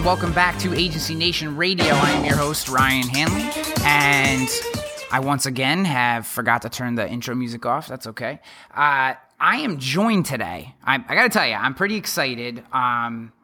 and 0.00 0.06
welcome 0.06 0.32
back 0.32 0.58
to 0.58 0.72
Agency 0.72 1.14
Nation 1.14 1.58
Radio. 1.58 1.92
I 1.92 2.12
am 2.12 2.24
your 2.24 2.36
host, 2.36 2.70
Ryan 2.70 3.06
Hanley, 3.06 3.50
and 3.84 4.48
I 5.12 5.20
once 5.20 5.44
again 5.44 5.84
have 5.84 6.26
forgot 6.26 6.62
to 6.62 6.70
turn 6.70 6.94
the 6.94 7.06
intro 7.06 7.34
music 7.34 7.66
off. 7.66 7.86
That's 7.86 8.06
okay. 8.06 8.40
Uh, 8.70 9.12
I 9.38 9.56
am 9.56 9.78
joined 9.78 10.24
today. 10.24 10.74
I, 10.82 11.04
I 11.06 11.14
got 11.14 11.24
to 11.24 11.28
tell 11.28 11.46
you, 11.46 11.52
I'm 11.52 11.74
pretty 11.74 11.96
excited. 11.96 12.64
Um, 12.72 13.34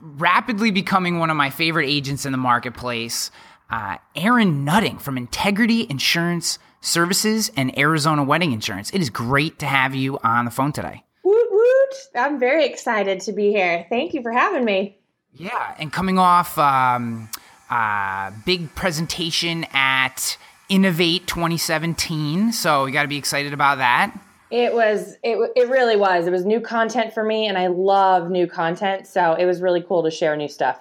rapidly 0.00 0.70
becoming 0.70 1.18
one 1.18 1.30
of 1.30 1.36
my 1.36 1.50
favorite 1.50 1.88
agents 1.88 2.26
in 2.26 2.30
the 2.30 2.38
marketplace, 2.38 3.32
uh, 3.68 3.96
Erin 4.14 4.64
Nutting 4.64 4.98
from 4.98 5.18
Integrity 5.18 5.88
Insurance 5.90 6.60
Services 6.80 7.50
and 7.56 7.76
Arizona 7.76 8.22
Wedding 8.22 8.52
Insurance. 8.52 8.90
It 8.90 9.00
is 9.00 9.10
great 9.10 9.58
to 9.58 9.66
have 9.66 9.96
you 9.96 10.20
on 10.22 10.44
the 10.44 10.52
phone 10.52 10.70
today. 10.70 11.02
Woot 11.24 11.48
woot! 11.50 11.94
I'm 12.14 12.38
very 12.38 12.66
excited 12.66 13.22
to 13.22 13.32
be 13.32 13.50
here. 13.50 13.84
Thank 13.88 14.14
you 14.14 14.22
for 14.22 14.30
having 14.30 14.64
me. 14.64 15.01
Yeah, 15.34 15.74
and 15.78 15.92
coming 15.92 16.18
off 16.18 16.58
um, 16.58 17.28
uh, 17.70 18.30
big 18.44 18.74
presentation 18.74 19.66
at 19.72 20.36
Innovate 20.68 21.26
2017, 21.26 22.52
so 22.52 22.86
you 22.86 22.92
got 22.92 23.02
to 23.02 23.08
be 23.08 23.16
excited 23.16 23.52
about 23.52 23.78
that. 23.78 24.14
It 24.50 24.74
was 24.74 25.16
it 25.22 25.50
it 25.56 25.68
really 25.70 25.96
was. 25.96 26.26
It 26.26 26.30
was 26.30 26.44
new 26.44 26.60
content 26.60 27.14
for 27.14 27.24
me, 27.24 27.46
and 27.46 27.56
I 27.56 27.68
love 27.68 28.30
new 28.30 28.46
content, 28.46 29.06
so 29.06 29.32
it 29.32 29.46
was 29.46 29.62
really 29.62 29.82
cool 29.82 30.02
to 30.02 30.10
share 30.10 30.36
new 30.36 30.48
stuff. 30.48 30.78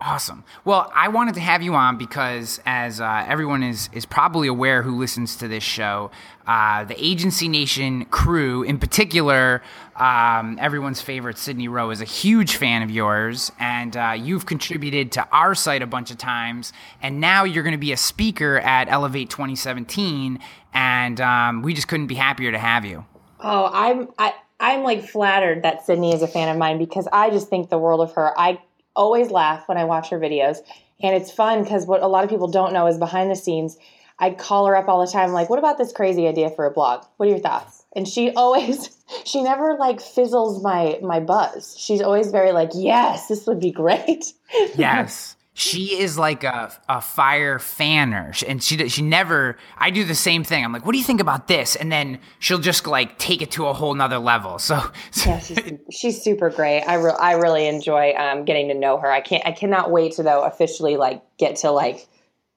Awesome. 0.00 0.44
Well, 0.66 0.92
I 0.94 1.08
wanted 1.08 1.34
to 1.36 1.40
have 1.40 1.62
you 1.62 1.74
on 1.74 1.96
because, 1.96 2.60
as 2.66 3.00
uh, 3.00 3.24
everyone 3.26 3.62
is 3.62 3.88
is 3.94 4.04
probably 4.04 4.48
aware 4.48 4.82
who 4.82 4.98
listens 4.98 5.34
to 5.36 5.48
this 5.48 5.62
show, 5.62 6.10
uh, 6.46 6.84
the 6.84 7.02
Agency 7.02 7.48
Nation 7.48 8.04
crew, 8.06 8.64
in 8.64 8.78
particular, 8.78 9.62
um, 9.96 10.58
everyone's 10.60 11.00
favorite 11.00 11.38
Sydney 11.38 11.68
Rowe, 11.68 11.88
is 11.88 12.02
a 12.02 12.04
huge 12.04 12.56
fan 12.56 12.82
of 12.82 12.90
yours, 12.90 13.50
and 13.58 13.96
uh, 13.96 14.14
you've 14.18 14.44
contributed 14.44 15.10
to 15.12 15.26
our 15.32 15.54
site 15.54 15.80
a 15.80 15.86
bunch 15.86 16.10
of 16.10 16.18
times, 16.18 16.74
and 17.00 17.18
now 17.18 17.44
you're 17.44 17.62
going 17.64 17.72
to 17.72 17.78
be 17.78 17.92
a 17.92 17.96
speaker 17.96 18.58
at 18.58 18.88
Elevate 18.90 19.30
2017, 19.30 20.38
and 20.74 21.20
um, 21.22 21.62
we 21.62 21.72
just 21.72 21.88
couldn't 21.88 22.08
be 22.08 22.16
happier 22.16 22.52
to 22.52 22.58
have 22.58 22.84
you. 22.84 23.06
Oh, 23.40 23.70
I'm 23.72 24.08
I, 24.18 24.34
I'm 24.60 24.82
like 24.82 25.08
flattered 25.08 25.62
that 25.62 25.86
Sydney 25.86 26.12
is 26.12 26.20
a 26.20 26.28
fan 26.28 26.50
of 26.50 26.58
mine 26.58 26.76
because 26.76 27.08
I 27.10 27.30
just 27.30 27.48
think 27.48 27.70
the 27.70 27.78
world 27.78 28.02
of 28.02 28.12
her. 28.16 28.38
I 28.38 28.58
always 28.96 29.30
laugh 29.30 29.68
when 29.68 29.78
I 29.78 29.84
watch 29.84 30.10
her 30.10 30.18
videos. 30.18 30.58
And 31.02 31.14
it's 31.14 31.30
fun 31.30 31.62
because 31.62 31.86
what 31.86 32.02
a 32.02 32.06
lot 32.06 32.24
of 32.24 32.30
people 32.30 32.48
don't 32.48 32.72
know 32.72 32.86
is 32.86 32.98
behind 32.98 33.30
the 33.30 33.36
scenes, 33.36 33.76
I 34.18 34.30
call 34.30 34.66
her 34.66 34.76
up 34.76 34.88
all 34.88 35.04
the 35.04 35.10
time, 35.10 35.32
like, 35.32 35.50
what 35.50 35.58
about 35.58 35.76
this 35.76 35.92
crazy 35.92 36.28
idea 36.28 36.48
for 36.50 36.66
a 36.66 36.70
blog? 36.70 37.04
What 37.16 37.26
are 37.26 37.30
your 37.30 37.40
thoughts? 37.40 37.84
And 37.96 38.06
she 38.06 38.30
always, 38.36 38.96
she 39.24 39.42
never 39.42 39.76
like 39.78 40.00
fizzles 40.00 40.62
my 40.62 40.98
my 41.02 41.20
buzz. 41.20 41.76
She's 41.78 42.00
always 42.00 42.30
very 42.30 42.52
like, 42.52 42.70
yes, 42.74 43.28
this 43.28 43.46
would 43.46 43.60
be 43.60 43.72
great. 43.72 44.32
Yes 44.76 45.33
she 45.56 45.98
is 45.98 46.18
like 46.18 46.42
a, 46.42 46.72
a 46.88 47.00
fire 47.00 47.60
fanner. 47.60 48.32
And 48.46 48.62
she 48.62 48.88
she 48.88 49.02
never 49.02 49.56
i 49.78 49.90
do 49.90 50.04
the 50.04 50.14
same 50.14 50.44
thing. 50.44 50.64
I'm 50.64 50.72
like 50.72 50.84
what 50.84 50.92
do 50.92 50.98
you 50.98 51.04
think 51.04 51.20
about 51.20 51.48
this? 51.48 51.76
And 51.76 51.90
then 51.90 52.18
she'll 52.40 52.58
just 52.58 52.86
like 52.86 53.18
take 53.18 53.40
it 53.40 53.52
to 53.52 53.66
a 53.66 53.72
whole 53.72 53.94
nother 53.94 54.18
level. 54.18 54.58
So, 54.58 54.82
so. 55.12 55.30
yeah 55.30 55.38
she's, 55.38 55.58
she's, 55.90 56.22
super 56.22 56.50
great. 56.50 56.82
I, 56.82 56.94
re- 56.94 57.16
I 57.18 57.32
really 57.34 57.66
enjoy 57.66 58.14
um, 58.16 58.44
getting 58.44 58.68
to 58.68 58.74
know 58.74 58.98
her. 58.98 59.10
I 59.10 59.20
can't 59.20 59.46
i 59.46 59.52
cannot 59.52 59.90
wait 59.90 60.12
to 60.14 60.22
though 60.22 60.42
officially 60.42 60.96
like 60.96 61.22
get 61.38 61.56
to 61.56 61.70
like 61.70 62.06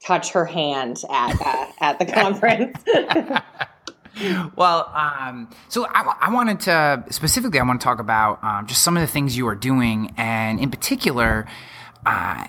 touch 0.04 0.32
her 0.32 0.46
hand 0.46 0.98
at 1.10 1.40
uh, 1.42 1.68
at 1.80 2.00
the 2.00 2.06
conference. 2.06 2.84
Well, 4.56 4.92
um, 4.96 5.48
so 5.70 5.86
I, 5.88 6.16
I, 6.22 6.34
wanted 6.34 6.60
to 6.62 7.04
specifically, 7.12 7.60
I 7.60 7.64
want 7.64 7.80
to 7.80 7.84
talk 7.84 8.00
about 8.00 8.44
um, 8.44 8.66
just 8.66 8.82
some 8.82 8.98
of 8.98 9.02
the 9.02 9.08
things 9.08 9.38
you 9.38 9.48
are 9.48 9.54
doing, 9.54 10.12
and 10.18 10.60
in 10.60 10.72
particular, 10.72 11.46
uh, 12.08 12.48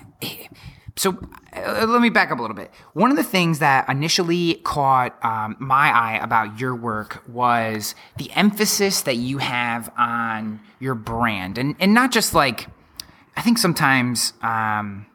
so 0.95 1.17
uh, 1.55 1.85
let 1.87 2.01
me 2.01 2.09
back 2.09 2.31
up 2.31 2.39
a 2.39 2.41
little 2.41 2.55
bit. 2.55 2.71
One 2.93 3.11
of 3.11 3.17
the 3.17 3.23
things 3.23 3.59
that 3.59 3.87
initially 3.87 4.55
caught 4.55 5.17
um, 5.23 5.55
my 5.59 5.89
eye 5.89 6.19
about 6.21 6.59
your 6.59 6.75
work 6.75 7.23
was 7.27 7.95
the 8.17 8.31
emphasis 8.31 9.01
that 9.03 9.15
you 9.15 9.37
have 9.37 9.91
on 9.97 10.59
your 10.79 10.95
brand, 10.95 11.57
and 11.57 11.75
and 11.79 11.93
not 11.93 12.11
just 12.11 12.33
like 12.33 12.67
I 13.35 13.41
think 13.41 13.57
sometimes. 13.57 14.33
Um, 14.41 15.05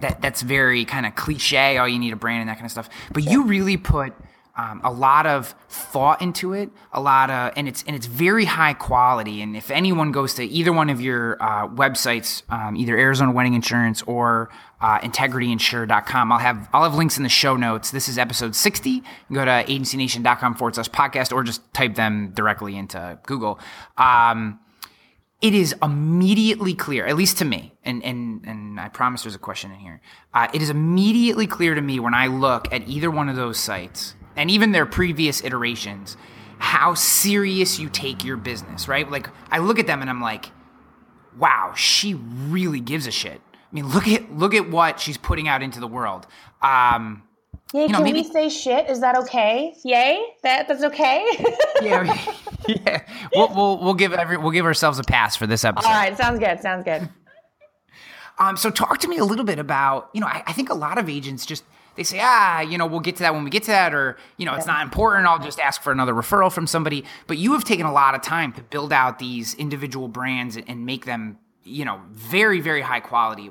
that, 0.00 0.20
that's 0.20 0.42
very 0.42 0.84
kind 0.84 1.06
of 1.06 1.14
cliche. 1.14 1.78
Oh, 1.78 1.86
you 1.86 1.98
need 1.98 2.12
a 2.12 2.16
brand 2.16 2.42
and 2.42 2.50
that 2.50 2.56
kind 2.56 2.66
of 2.66 2.70
stuff. 2.70 2.90
But 3.14 3.22
you 3.24 3.44
really 3.44 3.78
put 3.78 4.12
um, 4.56 4.80
a 4.82 4.90
lot 4.90 5.26
of 5.26 5.54
thought 5.68 6.22
into 6.22 6.54
it, 6.54 6.70
a 6.92 7.00
lot 7.00 7.30
of, 7.30 7.52
and 7.56 7.68
it's 7.68 7.84
and 7.86 7.94
it's 7.94 8.06
very 8.06 8.46
high 8.46 8.72
quality. 8.72 9.42
And 9.42 9.54
if 9.54 9.70
anyone 9.70 10.12
goes 10.12 10.34
to 10.34 10.44
either 10.44 10.72
one 10.72 10.88
of 10.88 11.00
your 11.00 11.36
uh, 11.42 11.68
websites, 11.68 12.42
um, 12.50 12.74
either 12.74 12.96
Arizona 12.96 13.32
Wedding 13.32 13.52
Insurance 13.52 14.00
or 14.02 14.48
uh, 14.80 14.98
IntegrityInsure.com, 15.00 16.32
I'll 16.32 16.38
have 16.38 16.68
I'll 16.72 16.84
have 16.84 16.94
links 16.94 17.18
in 17.18 17.22
the 17.22 17.28
show 17.28 17.56
notes. 17.56 17.90
This 17.90 18.08
is 18.08 18.16
episode 18.16 18.54
sixty. 18.54 19.02
Go 19.30 19.44
to 19.44 19.50
AgencyNation.com 19.50 20.54
forward 20.54 20.74
slash 20.74 20.88
podcast, 20.88 21.32
or 21.32 21.42
just 21.42 21.60
type 21.74 21.94
them 21.94 22.32
directly 22.34 22.76
into 22.76 23.18
Google. 23.26 23.60
Um, 23.98 24.58
it 25.42 25.54
is 25.54 25.74
immediately 25.82 26.72
clear, 26.72 27.04
at 27.04 27.14
least 27.14 27.36
to 27.38 27.44
me, 27.44 27.74
and 27.84 28.02
and 28.02 28.42
and 28.46 28.80
I 28.80 28.88
promise 28.88 29.22
there's 29.22 29.34
a 29.34 29.38
question 29.38 29.70
in 29.70 29.80
here. 29.80 30.00
Uh, 30.32 30.48
it 30.54 30.62
is 30.62 30.70
immediately 30.70 31.46
clear 31.46 31.74
to 31.74 31.82
me 31.82 32.00
when 32.00 32.14
I 32.14 32.28
look 32.28 32.72
at 32.72 32.88
either 32.88 33.10
one 33.10 33.28
of 33.28 33.36
those 33.36 33.58
sites 33.58 34.14
and 34.36 34.50
even 34.50 34.72
their 34.72 34.86
previous 34.86 35.42
iterations, 35.42 36.16
how 36.58 36.94
serious 36.94 37.78
you 37.78 37.88
take 37.88 38.24
your 38.24 38.36
business, 38.36 38.88
right? 38.88 39.10
Like 39.10 39.28
I 39.50 39.58
look 39.58 39.78
at 39.78 39.86
them 39.86 40.00
and 40.00 40.10
I'm 40.10 40.20
like, 40.20 40.50
wow, 41.38 41.72
she 41.74 42.14
really 42.14 42.80
gives 42.80 43.06
a 43.06 43.10
shit. 43.10 43.40
I 43.54 43.74
mean, 43.74 43.88
look 43.88 44.06
at 44.06 44.32
look 44.32 44.54
at 44.54 44.70
what 44.70 45.00
she's 45.00 45.16
putting 45.16 45.48
out 45.48 45.62
into 45.62 45.80
the 45.80 45.88
world. 45.88 46.26
Um, 46.62 47.22
yeah, 47.72 47.82
you 47.82 47.88
know, 47.88 47.94
can 47.94 48.04
maybe, 48.04 48.22
we 48.22 48.24
say 48.24 48.48
shit? 48.48 48.88
Is 48.88 49.00
that 49.00 49.16
okay? 49.18 49.74
Yay, 49.84 50.22
that 50.42 50.68
that's 50.68 50.84
okay. 50.84 51.26
yeah, 51.82 52.26
yeah. 52.68 53.02
We'll, 53.34 53.52
we'll 53.54 53.78
we'll 53.78 53.94
give 53.94 54.12
every 54.12 54.36
we'll 54.36 54.52
give 54.52 54.66
ourselves 54.66 54.98
a 54.98 55.04
pass 55.04 55.34
for 55.34 55.46
this 55.46 55.64
episode. 55.64 55.88
All 55.88 55.94
right, 55.94 56.16
sounds 56.16 56.38
good. 56.38 56.60
Sounds 56.60 56.84
good. 56.84 57.08
Um, 58.38 58.58
so 58.58 58.68
talk 58.68 58.98
to 58.98 59.08
me 59.08 59.16
a 59.16 59.24
little 59.24 59.46
bit 59.46 59.58
about 59.58 60.10
you 60.12 60.20
know 60.20 60.26
I, 60.26 60.42
I 60.46 60.52
think 60.52 60.68
a 60.68 60.74
lot 60.74 60.98
of 60.98 61.08
agents 61.08 61.46
just 61.46 61.64
they 61.96 62.02
say, 62.02 62.20
ah, 62.22 62.60
you 62.60 62.78
know, 62.78 62.86
we'll 62.86 63.00
get 63.00 63.16
to 63.16 63.22
that 63.22 63.34
when 63.34 63.44
we 63.44 63.50
get 63.50 63.64
to 63.64 63.70
that, 63.70 63.94
or, 63.94 64.16
you 64.36 64.46
know, 64.46 64.54
it's 64.54 64.66
not 64.66 64.82
important. 64.82 65.26
I'll 65.26 65.42
just 65.42 65.58
ask 65.58 65.82
for 65.82 65.92
another 65.92 66.14
referral 66.14 66.52
from 66.52 66.66
somebody. 66.66 67.04
But 67.26 67.38
you 67.38 67.52
have 67.54 67.64
taken 67.64 67.86
a 67.86 67.92
lot 67.92 68.14
of 68.14 68.22
time 68.22 68.52
to 68.52 68.62
build 68.62 68.92
out 68.92 69.18
these 69.18 69.54
individual 69.54 70.08
brands 70.08 70.56
and 70.56 70.86
make 70.86 71.06
them, 71.06 71.38
you 71.64 71.84
know, 71.84 72.00
very, 72.10 72.60
very 72.60 72.82
high 72.82 73.00
quality. 73.00 73.50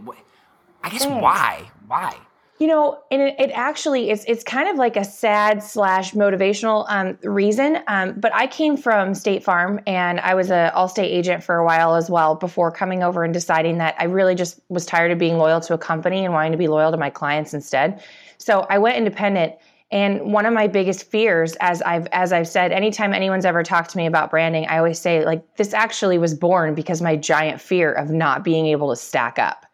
I 0.84 0.90
guess 0.90 1.04
Thanks. 1.04 1.22
why? 1.22 1.72
Why? 1.88 2.16
You 2.58 2.68
know, 2.68 3.02
and 3.12 3.22
it, 3.22 3.36
it, 3.38 3.52
actually 3.52 4.12
it's 4.12 4.24
it's 4.30 4.42
kind 4.42 4.70
of 4.70 4.78
like 4.78 4.96
a 4.96 5.04
sad 5.04 5.62
slash 5.62 6.14
motivational 6.14 6.86
um, 6.88 7.18
reason. 7.22 7.80
Um, 7.88 8.14
but 8.18 8.34
I 8.34 8.48
came 8.48 8.78
from 8.78 9.14
State 9.14 9.44
Farm, 9.44 9.82
and 9.86 10.22
I 10.22 10.36
was 10.36 10.52
a 10.52 10.72
Allstate 10.74 11.04
agent 11.04 11.44
for 11.44 11.58
a 11.58 11.66
while 11.66 11.96
as 11.96 12.10
well 12.10 12.36
before 12.36 12.72
coming 12.72 13.04
over 13.04 13.26
and 13.26 13.34
deciding 13.34 13.80
that 13.80 13.96
I 14.00 14.06
really 14.06 14.36
just 14.36 14.62
was 14.70 14.86
tired 14.86 15.12
of 15.12 15.18
being 15.18 15.38
loyal 15.38 15.60
to 15.62 15.74
a 15.74 15.78
company 15.78 16.24
and 16.24 16.34
wanting 16.34 16.54
to 16.54 16.58
be 16.58 16.70
loyal 16.70 16.92
to 16.92 16.98
my 16.98 17.10
clients 17.10 17.54
instead. 17.54 18.02
So 18.38 18.66
I 18.70 18.78
went 18.78 18.98
independent. 18.98 19.56
And 19.92 20.34
one 20.34 20.48
of 20.48 20.54
my 20.54 20.68
biggest 20.68 21.10
fears, 21.10 21.56
as 21.62 21.82
I've 21.84 22.08
as 22.08 22.34
I've 22.34 22.48
said, 22.48 22.72
anytime 22.72 23.14
anyone's 23.14 23.46
ever 23.46 23.62
talked 23.62 23.92
to 23.92 23.98
me 23.98 24.08
about 24.08 24.32
branding, 24.32 24.66
I 24.68 24.80
always 24.80 25.00
say 25.00 25.24
like 25.24 25.58
this 25.58 25.74
actually 25.74 26.18
was 26.18 26.34
born 26.34 26.74
because 26.74 27.02
my 27.02 27.16
giant 27.16 27.62
fear 27.62 27.94
of 27.94 28.10
not 28.10 28.44
being 28.44 28.66
able 28.66 28.90
to 28.90 28.96
stack 28.96 29.38
up. 29.38 29.66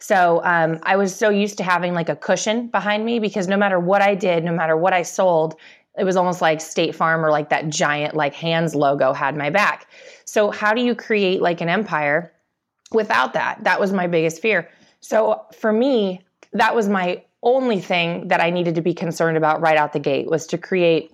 So 0.00 0.42
um, 0.44 0.80
I 0.82 0.96
was 0.96 1.14
so 1.14 1.30
used 1.30 1.56
to 1.58 1.64
having 1.64 1.94
like 1.94 2.08
a 2.08 2.16
cushion 2.16 2.66
behind 2.66 3.04
me 3.04 3.20
because 3.20 3.46
no 3.46 3.56
matter 3.56 3.78
what 3.78 4.02
I 4.02 4.16
did, 4.16 4.42
no 4.44 4.52
matter 4.52 4.76
what 4.76 4.92
I 4.92 5.02
sold, 5.02 5.54
it 5.96 6.04
was 6.04 6.16
almost 6.16 6.40
like 6.40 6.60
State 6.60 6.94
Farm 6.94 7.24
or 7.24 7.30
like 7.30 7.48
that 7.50 7.68
giant 7.68 8.14
like 8.14 8.34
hands 8.34 8.74
logo 8.74 9.12
had 9.12 9.36
my 9.36 9.50
back. 9.50 9.88
So 10.24 10.50
how 10.50 10.74
do 10.74 10.82
you 10.82 10.94
create 10.94 11.40
like 11.42 11.60
an 11.60 11.68
empire 11.68 12.32
without 12.92 13.34
that? 13.34 13.62
That 13.64 13.78
was 13.80 13.92
my 13.92 14.06
biggest 14.06 14.42
fear. 14.42 14.68
So 15.00 15.44
for 15.52 15.72
me, 15.72 16.22
that 16.52 16.74
was 16.74 16.88
my 16.88 17.22
only 17.42 17.80
thing 17.80 18.28
that 18.28 18.40
I 18.40 18.50
needed 18.50 18.74
to 18.74 18.82
be 18.82 18.94
concerned 18.94 19.36
about 19.36 19.60
right 19.60 19.76
out 19.76 19.92
the 19.92 19.98
gate 19.98 20.28
was 20.28 20.46
to 20.48 20.58
create 20.58 21.12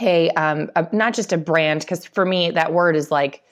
a, 0.00 0.30
um, 0.30 0.70
a 0.74 0.88
not 0.92 1.14
just 1.14 1.32
a 1.32 1.38
brand, 1.38 1.80
because 1.80 2.06
for 2.06 2.24
me, 2.24 2.50
that 2.52 2.72
word 2.72 2.96
is 2.96 3.10
like, 3.10 3.42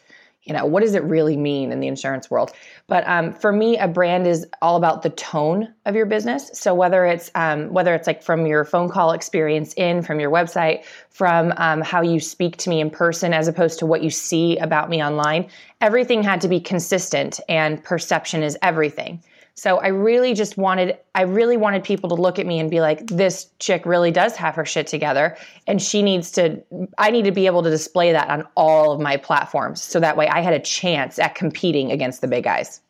you 0.43 0.55
know, 0.55 0.65
what 0.65 0.82
does 0.82 0.94
it 0.94 1.03
really 1.03 1.37
mean 1.37 1.73
in 1.73 1.81
the 1.81 1.88
insurance 1.88 2.31
world? 2.31 2.53
But 2.87 3.06
um, 3.06 3.35
for 3.35 3.53
me, 3.53 3.76
a 3.76 3.87
brand 3.87 4.26
is 4.26 4.47
all 4.62 4.76
about 4.76 5.03
the 5.03 5.11
tone 5.11 5.75
of 5.85 5.94
your 5.94 6.06
business. 6.06 6.50
So 6.55 6.75
whether 6.75 7.05
it's 7.05 7.31
um, 7.35 7.69
whether 7.70 7.94
it's 7.94 8.06
like 8.06 8.23
from 8.23 8.47
your 8.47 8.64
phone 8.64 8.88
call 8.88 9.12
experience 9.12 9.75
in, 9.75 10.00
from 10.00 10.21
your 10.21 10.31
website, 10.31 10.85
from 11.11 11.53
um, 11.59 11.82
how 11.82 12.00
you 12.00 12.19
speak 12.19 12.56
to 12.59 12.71
me 12.71 12.81
in 12.81 12.88
person, 12.88 13.35
as 13.35 13.47
opposed 13.47 13.79
to 13.81 13.87
what 13.87 14.03
you 14.03 14.09
see 14.09 14.56
about 14.56 14.88
me 14.88 15.05
online, 15.05 15.50
everything 15.82 16.23
had 16.23 16.41
to 16.41 16.49
be 16.49 16.61
consistent. 16.61 17.41
And 17.47 17.85
perception 17.85 18.43
is 18.43 18.56
everything. 18.62 19.23
So 19.58 19.78
I 19.78 19.88
really 19.88 20.34
just 20.34 20.56
wanted, 20.56 20.96
I 21.16 21.22
really 21.22 21.56
wanted 21.56 21.82
people 21.82 22.08
to 22.10 22.14
look 22.14 22.38
at 22.38 22.46
me 22.46 22.60
and 22.60 22.70
be 22.70 22.81
like, 22.81 23.05
this 23.08 23.49
chick 23.58 23.84
really 23.84 24.12
does 24.12 24.37
have 24.37 24.55
her 24.55 24.64
shit 24.64 24.87
together. 24.87 25.37
And 25.66 25.82
she 25.82 26.00
needs 26.00 26.31
to, 26.32 26.62
I 26.96 27.10
need 27.10 27.25
to 27.25 27.32
be 27.32 27.46
able 27.46 27.64
to 27.64 27.70
display 27.70 28.12
that 28.12 28.31
on 28.31 28.46
all 28.55 28.93
of 28.93 29.00
my 29.00 29.16
platforms. 29.16 29.82
So 29.82 29.99
that 29.99 30.16
way 30.16 30.28
I 30.28 30.43
had 30.43 30.52
a 30.52 30.60
chance 30.60 31.19
at 31.19 31.34
competing 31.34 31.90
against 31.90 32.20
the 32.20 32.28
big 32.28 32.44
guys. 32.44 32.81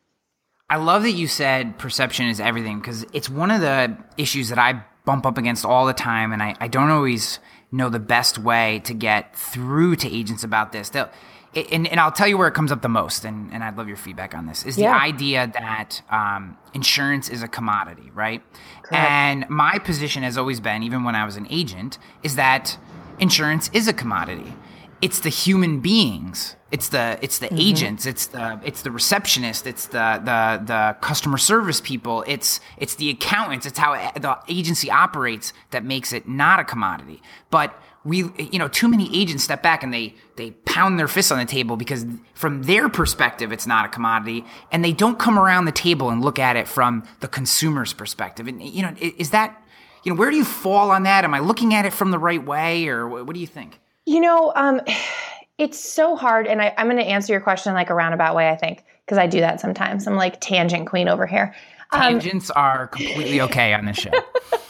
I 0.69 0.77
love 0.77 1.05
that 1.05 1.13
you 1.13 1.27
said 1.27 1.79
perception 1.79 2.29
is 2.29 2.39
everything 2.39 2.81
because 2.81 3.07
it's 3.15 3.31
one 3.31 3.51
of 3.51 3.63
the 3.63 3.97
issues 4.19 4.51
that 4.51 4.59
I 4.59 4.85
bump 5.07 5.25
up 5.25 5.39
against 5.39 5.65
all 5.65 5.87
the 5.87 5.95
time, 5.95 6.33
and 6.33 6.43
I, 6.43 6.55
I 6.61 6.69
don't 6.69 6.91
always 6.91 7.39
know 7.73 7.89
the 7.89 7.99
best 7.99 8.37
way 8.37 8.81
to 8.81 8.93
get 8.93 9.35
through 9.35 9.97
to 9.97 10.15
agents 10.15 10.45
about 10.45 10.73
this. 10.73 10.91
They'll, 10.91 11.09
and, 11.55 11.87
and 11.89 11.99
I'll 12.01 12.13
tell 12.13 12.29
you 12.29 12.37
where 12.39 12.49
it 12.49 12.55
comes 12.55 12.71
up 12.73 12.83
the 12.83 12.89
most, 12.89 13.25
and, 13.25 13.53
and 13.53 13.65
I'd 13.65 13.77
love 13.77 13.89
your 13.89 13.97
feedback 13.97 14.35
on 14.35 14.47
this, 14.47 14.65
is 14.65 14.77
the 14.77 14.83
Yeah. 14.83 14.97
idea 14.97 15.51
that 15.55 16.03
um, 16.11 16.57
insurance 16.75 17.29
is 17.29 17.43
a 17.43 17.49
commodity, 17.49 18.11
right? 18.15 18.43
Correct. 18.83 18.95
And 18.95 19.49
my 19.49 19.79
position 19.79 20.23
has 20.23 20.37
always 20.39 20.61
been, 20.61 20.83
even 20.83 21.05
when 21.05 21.15
I 21.15 21.25
was 21.25 21.37
an 21.37 21.47
agent, 21.51 21.99
is 22.23 22.37
that 22.37 22.77
insurance 23.19 23.71
is 23.73 23.89
a 23.89 23.93
commodity. 23.93 24.53
It's 25.01 25.21
the 25.21 25.29
human 25.29 25.79
beings. 25.81 26.57
It's 26.73 26.89
the 26.89 27.19
it's 27.23 27.39
the 27.39 27.47
Mm-hmm. 27.47 27.59
agents. 27.61 28.05
It's 28.05 28.27
the 28.27 28.61
it's 28.65 28.83
the 28.83 28.91
receptionist. 28.91 29.65
It's 29.67 29.87
the 29.87 30.21
the 30.25 30.61
the 30.65 30.97
customer 31.01 31.39
service 31.39 31.81
people. 31.81 32.25
It's 32.27 32.61
it's 32.77 32.97
the 32.97 33.09
accountants. 33.11 33.65
It's 33.65 33.79
how 33.79 33.95
the 34.17 34.37
agency 34.49 34.91
operates 34.91 35.53
that 35.71 35.85
makes 35.85 36.13
it 36.13 36.27
not 36.29 36.59
a 36.59 36.65
commodity. 36.65 37.23
But 37.51 37.81
we 38.09 38.25
you 38.39 38.59
know 38.59 38.69
too 38.69 38.89
many 38.89 39.15
agents 39.17 39.45
step 39.45 39.63
back 39.63 39.83
and 39.83 39.93
they 39.93 40.15
they 40.37 40.51
pound 40.51 40.99
their 40.99 41.09
fists 41.09 41.31
on 41.31 41.39
the 41.39 41.45
table 41.45 41.77
because 41.77 42.07
from 42.35 42.63
their 42.63 42.89
perspective 42.89 43.53
it's 43.53 43.67
not 43.67 43.85
a 43.85 43.89
commodity 43.89 44.45
and 44.73 44.85
they 44.85 44.93
don't 44.93 45.19
come 45.19 45.39
around 45.39 45.67
the 45.67 45.73
table 45.73 46.09
and 46.11 46.23
look 46.23 46.39
at 46.39 46.57
it 46.57 46.67
from 46.67 47.07
the 47.21 47.29
consumer's 47.29 47.93
perspective. 47.93 48.49
And 48.49 48.63
you 48.63 48.83
know 48.83 48.95
is 48.99 49.31
that 49.31 49.63
you 50.05 50.13
know 50.13 50.19
where 50.19 50.31
do 50.31 50.37
you 50.37 50.45
fall 50.45 50.91
on 50.91 51.03
that? 51.03 51.25
Am 51.25 51.35
I 51.35 51.41
looking 51.41 51.75
at 51.75 51.85
it 51.85 51.93
from 51.93 52.11
the 52.11 52.19
right 52.19 52.45
way 52.45 52.89
or 52.89 53.07
what, 53.09 53.35
do 53.35 53.41
you 53.41 53.47
think? 53.47 53.79
You 54.07 54.21
know, 54.21 54.53
um, 54.57 54.81
it's 55.59 55.79
so 55.79 56.17
hard, 56.17 56.47
and 56.47 56.63
I, 56.63 56.73
I'm 56.79 56.87
going 56.87 56.99
to 56.99 57.03
answer 57.03 57.33
your 57.33 57.41
question 57.41 57.75
like 57.75 57.91
a 57.91 57.95
roundabout 57.95 58.37
way. 58.37 58.49
I 58.49 58.57
think 58.57 58.85
because 59.05 59.19
I 59.19 59.27
do 59.27 59.41
that 59.41 59.61
sometimes. 59.61 60.07
I'm 60.07 60.17
like 60.17 60.41
tangent 60.41 60.89
queen 60.89 61.09
over 61.09 61.27
here. 61.27 61.55
Um, 61.91 62.21
Tangents 62.21 62.51
are 62.51 62.87
completely 62.87 63.41
okay 63.41 63.73
on 63.75 63.87
this 63.87 63.97
show. 63.97 64.11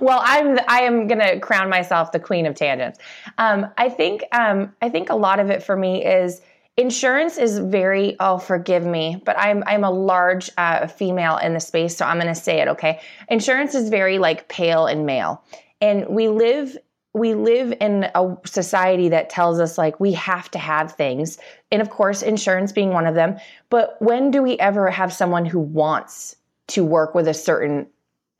well, 0.00 0.20
I'm 0.22 0.58
I 0.68 0.82
am 0.82 1.08
to 1.08 1.40
crown 1.40 1.68
myself 1.68 2.12
the 2.12 2.20
queen 2.20 2.46
of 2.46 2.54
tangents. 2.54 2.98
Um, 3.38 3.68
I 3.78 3.88
think 3.88 4.24
um, 4.32 4.72
I 4.82 4.88
think 4.88 5.10
a 5.10 5.16
lot 5.16 5.40
of 5.40 5.50
it 5.50 5.62
for 5.62 5.76
me 5.76 6.04
is 6.04 6.40
insurance 6.76 7.38
is 7.38 7.58
very 7.58 8.16
oh 8.20 8.38
forgive 8.38 8.84
me, 8.84 9.22
but 9.24 9.38
I'm 9.38 9.62
I'm 9.66 9.84
a 9.84 9.90
large 9.90 10.50
uh, 10.56 10.86
female 10.86 11.36
in 11.38 11.54
the 11.54 11.60
space, 11.60 11.96
so 11.96 12.04
I'm 12.04 12.18
going 12.18 12.32
to 12.32 12.40
say 12.40 12.60
it. 12.60 12.68
Okay, 12.68 13.00
insurance 13.28 13.74
is 13.74 13.88
very 13.88 14.18
like 14.18 14.48
pale 14.48 14.86
and 14.86 15.06
male, 15.06 15.44
and 15.80 16.06
we 16.08 16.28
live 16.28 16.76
we 17.14 17.34
live 17.34 17.72
in 17.80 18.10
a 18.14 18.36
society 18.44 19.08
that 19.08 19.30
tells 19.30 19.60
us 19.60 19.78
like 19.78 20.00
we 20.00 20.12
have 20.12 20.50
to 20.50 20.58
have 20.58 20.92
things 20.92 21.38
and 21.70 21.80
of 21.80 21.88
course 21.88 22.22
insurance 22.22 22.72
being 22.72 22.90
one 22.90 23.06
of 23.06 23.14
them 23.14 23.36
but 23.70 23.96
when 24.00 24.32
do 24.32 24.42
we 24.42 24.58
ever 24.58 24.90
have 24.90 25.12
someone 25.12 25.44
who 25.44 25.60
wants 25.60 26.34
to 26.66 26.84
work 26.84 27.14
with 27.14 27.28
a 27.28 27.34
certain 27.34 27.86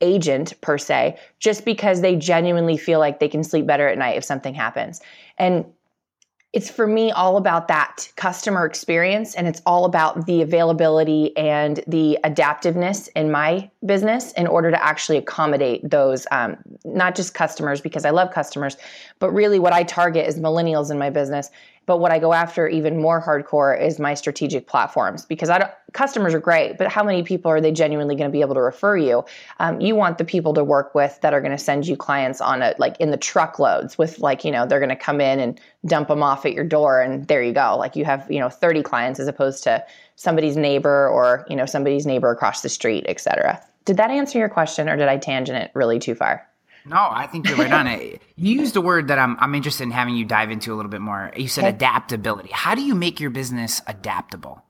agent 0.01 0.59
per 0.61 0.77
se 0.77 1.17
just 1.39 1.65
because 1.65 2.01
they 2.01 2.15
genuinely 2.15 2.77
feel 2.77 2.99
like 2.99 3.19
they 3.19 3.29
can 3.29 3.43
sleep 3.43 3.65
better 3.65 3.87
at 3.87 3.97
night 3.97 4.17
if 4.17 4.23
something 4.23 4.53
happens. 4.53 5.01
And 5.37 5.65
it's 6.55 6.69
for 6.69 6.87
me 6.87 7.11
all 7.11 7.35
about 7.35 7.67
that 7.67 8.09
customer 8.15 8.65
experience 8.65 9.35
and 9.35 9.45
it's 9.45 9.61
all 9.65 9.83
about 9.83 10.25
the 10.25 10.41
availability 10.41 11.35
and 11.35 11.81
the 11.85 12.17
adaptiveness 12.23 13.09
in 13.13 13.29
my 13.29 13.69
business 13.85 14.31
in 14.33 14.47
order 14.47 14.71
to 14.71 14.81
actually 14.81 15.17
accommodate 15.17 15.87
those 15.87 16.25
um, 16.31 16.55
not 16.85 17.13
just 17.13 17.33
customers 17.33 17.81
because 17.81 18.05
i 18.05 18.09
love 18.09 18.31
customers 18.31 18.77
but 19.19 19.31
really 19.31 19.59
what 19.59 19.73
i 19.73 19.83
target 19.83 20.25
is 20.25 20.39
millennials 20.39 20.89
in 20.89 20.97
my 20.97 21.09
business 21.09 21.51
but 21.85 21.99
what 21.99 22.11
i 22.11 22.19
go 22.19 22.33
after 22.33 22.67
even 22.67 23.01
more 23.01 23.21
hardcore 23.21 23.79
is 23.79 23.99
my 23.99 24.13
strategic 24.13 24.67
platforms 24.67 25.25
because 25.25 25.49
I 25.49 25.59
don't, 25.59 25.71
customers 25.93 26.33
are 26.33 26.39
great 26.39 26.77
but 26.77 26.91
how 26.91 27.03
many 27.03 27.23
people 27.23 27.51
are 27.51 27.61
they 27.61 27.71
genuinely 27.71 28.15
going 28.15 28.29
to 28.29 28.31
be 28.31 28.41
able 28.41 28.55
to 28.55 28.61
refer 28.61 28.97
you? 28.97 29.23
Um, 29.59 29.79
you 29.79 29.95
want 29.95 30.17
the 30.17 30.25
people 30.25 30.53
to 30.53 30.63
work 30.63 30.93
with 30.93 31.19
that 31.21 31.33
are 31.33 31.41
going 31.41 31.51
to 31.51 31.57
send 31.57 31.87
you 31.87 31.95
clients 31.95 32.41
on 32.41 32.61
a 32.61 32.75
like 32.77 32.97
in 32.99 33.11
the 33.11 33.17
truckloads 33.17 33.97
with 33.97 34.19
like 34.19 34.43
you 34.43 34.51
know 34.51 34.65
they're 34.65 34.79
going 34.79 34.89
to 34.89 34.95
come 34.95 35.21
in 35.21 35.39
and 35.39 35.59
dump 35.85 36.07
them 36.07 36.23
off 36.23 36.45
at 36.45 36.53
your 36.53 36.63
door 36.63 37.01
and 37.01 37.27
there 37.27 37.43
you 37.43 37.53
go. 37.53 37.75
Like 37.77 37.95
you 37.95 38.05
have 38.05 38.29
you 38.29 38.39
know 38.39 38.49
30 38.49 38.83
clients 38.83 39.19
as 39.19 39.27
opposed 39.27 39.63
to 39.63 39.83
somebody's 40.15 40.57
neighbor 40.57 41.09
or 41.09 41.45
you 41.49 41.55
know 41.55 41.65
somebody's 41.65 42.05
neighbor 42.05 42.31
across 42.31 42.61
the 42.61 42.69
street 42.69 43.05
etc 43.07 43.61
did 43.83 43.97
that 43.97 44.09
answer 44.11 44.39
your 44.39 44.49
question 44.49 44.89
or 44.89 44.95
did 44.95 45.07
i 45.07 45.17
tangent 45.17 45.57
it 45.57 45.71
really 45.73 45.99
too 45.99 46.15
far 46.15 46.47
No, 46.85 46.97
I 46.97 47.27
think 47.27 47.47
you're 47.47 47.57
right 47.57 47.71
on 47.71 47.87
it. 47.87 48.21
You 48.35 48.59
used 48.59 48.75
a 48.75 48.81
word 48.81 49.07
that 49.07 49.17
I'm 49.17 49.37
I'm 49.39 49.55
interested 49.55 49.83
in 49.83 49.91
having 49.91 50.15
you 50.15 50.25
dive 50.25 50.51
into 50.51 50.73
a 50.73 50.75
little 50.75 50.91
bit 50.91 51.01
more. 51.01 51.31
You 51.35 51.47
said 51.47 51.63
Okay. 51.63 51.75
adaptability. 51.75 52.49
How 52.51 52.75
do 52.75 52.81
you 52.83 52.93
make 52.95 53.19
your 53.19 53.31
business 53.31 53.81
adaptable? 53.87 54.61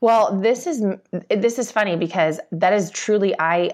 Well, 0.00 0.38
this 0.40 0.66
is 0.66 0.84
this 1.30 1.58
is 1.58 1.72
funny 1.72 1.96
because 1.96 2.38
that 2.52 2.72
is 2.72 2.90
truly 2.90 3.34
I 3.38 3.72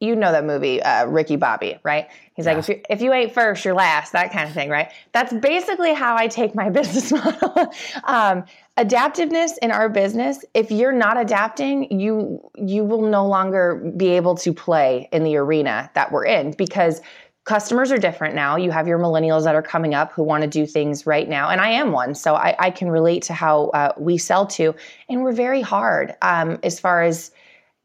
you 0.00 0.16
know 0.16 0.32
that 0.32 0.44
movie 0.44 0.82
uh, 0.82 1.06
Ricky 1.06 1.36
Bobby, 1.36 1.78
right? 1.82 2.08
He's 2.34 2.46
like 2.46 2.56
if 2.56 2.68
you 2.68 2.80
if 2.88 3.02
you 3.02 3.12
ain't 3.12 3.32
first, 3.32 3.64
you're 3.66 3.74
last, 3.74 4.12
that 4.12 4.32
kind 4.32 4.48
of 4.48 4.54
thing, 4.54 4.70
right? 4.70 4.90
That's 5.12 5.32
basically 5.32 5.92
how 5.92 6.16
I 6.16 6.26
take 6.26 6.54
my 6.54 6.70
business 6.80 7.12
model. 7.12 7.70
um, 8.04 8.44
adaptiveness 8.78 9.58
in 9.58 9.70
our 9.70 9.90
business, 9.90 10.42
if 10.54 10.70
you're 10.70 10.92
not 10.92 11.20
adapting, 11.20 12.00
you 12.00 12.40
you 12.56 12.82
will 12.82 13.02
no 13.02 13.26
longer 13.26 13.92
be 13.96 14.08
able 14.08 14.34
to 14.36 14.54
play 14.54 15.08
in 15.12 15.22
the 15.22 15.36
arena 15.36 15.90
that 15.94 16.10
we're 16.10 16.24
in 16.24 16.52
because 16.52 17.02
customers 17.44 17.92
are 17.92 17.98
different 17.98 18.34
now. 18.34 18.56
You 18.56 18.70
have 18.70 18.88
your 18.88 18.98
millennials 18.98 19.44
that 19.44 19.54
are 19.54 19.62
coming 19.62 19.92
up 19.94 20.12
who 20.12 20.22
want 20.22 20.42
to 20.44 20.48
do 20.48 20.64
things 20.64 21.06
right 21.06 21.28
now, 21.28 21.50
and 21.50 21.60
I 21.60 21.68
am 21.70 21.92
one, 21.92 22.14
so 22.14 22.34
I, 22.36 22.56
I 22.58 22.70
can 22.70 22.88
relate 22.88 23.22
to 23.24 23.34
how 23.34 23.66
uh, 23.68 23.92
we 23.98 24.16
sell 24.16 24.46
to, 24.46 24.74
and 25.10 25.22
we're 25.22 25.32
very 25.32 25.60
hard 25.60 26.14
um, 26.22 26.58
as 26.62 26.80
far 26.80 27.02
as 27.02 27.32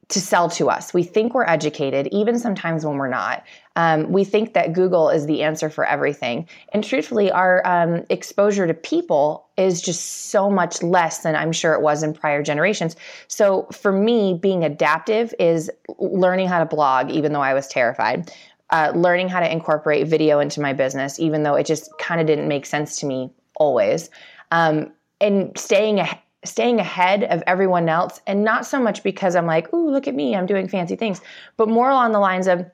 to 0.10 0.22
sell 0.22 0.50
to 0.52 0.70
us. 0.70 0.94
We 0.94 1.04
think 1.04 1.34
we're 1.34 1.46
educated, 1.46 2.08
even 2.12 2.38
sometimes 2.38 2.86
when 2.86 2.98
we're 2.98 3.10
not. 3.10 3.44
Um, 3.76 4.12
we 4.12 4.24
think 4.24 4.54
that 4.54 4.74
Google 4.74 5.10
is 5.10 5.26
the 5.26 5.42
answer 5.42 5.70
for 5.70 5.84
everything. 5.84 6.48
And 6.74 6.84
truthfully, 6.84 7.32
our 7.32 7.66
um, 7.66 8.06
exposure 8.10 8.68
to 8.68 8.74
people 8.74 9.48
is 9.58 9.82
just 9.82 10.30
so 10.30 10.50
much 10.50 10.84
less 10.84 11.20
than 11.20 11.36
I'm 11.36 11.52
sure 11.52 11.74
it 11.74 11.82
was 11.82 12.04
in 12.04 12.14
prior 12.14 12.44
generations. 12.44 12.96
So 13.28 13.68
for 13.72 13.92
me, 13.92 14.38
being 14.40 14.64
adaptive 14.64 15.34
is 15.40 15.72
learning 15.98 16.50
how 16.50 16.60
to 16.60 16.66
blog, 16.66 17.10
even 17.10 17.34
though 17.34 17.42
I 17.42 17.54
was 17.54 17.68
terrified. 17.68 18.32
Uh, 18.72 18.92
learning 18.96 19.30
how 19.30 19.40
to 19.40 19.52
incorporate 19.52 20.08
video 20.08 20.40
into 20.40 20.60
my 20.60 20.74
business, 20.74 21.20
even 21.20 21.44
though 21.44 21.56
it 21.56 21.66
just 21.66 21.90
kind 22.00 22.20
of 22.20 22.28
didn't 22.28 22.48
make 22.48 22.66
sense 22.66 22.98
to 22.98 23.06
me 23.06 23.32
always. 23.56 24.10
Um, 24.52 24.92
and 25.22 25.56
staying 25.58 26.00
staying 26.46 26.80
ahead 26.80 27.24
of 27.26 27.44
everyone 27.48 27.90
else 27.90 28.22
and 28.28 28.44
not 28.44 28.66
so 28.66 28.80
much 28.80 29.04
because 29.04 29.36
I'm 29.36 29.46
like, 29.46 29.74
"Ooh, 29.74 29.90
look 29.90 30.08
at 30.08 30.16
me, 30.16 30.36
I'm 30.36 30.46
doing 30.46 30.68
fancy 30.68 30.96
things," 30.96 31.22
but 31.58 31.70
more 31.70 31.90
along 31.90 32.12
the 32.12 32.20
lines 32.20 32.48
of 32.48 32.66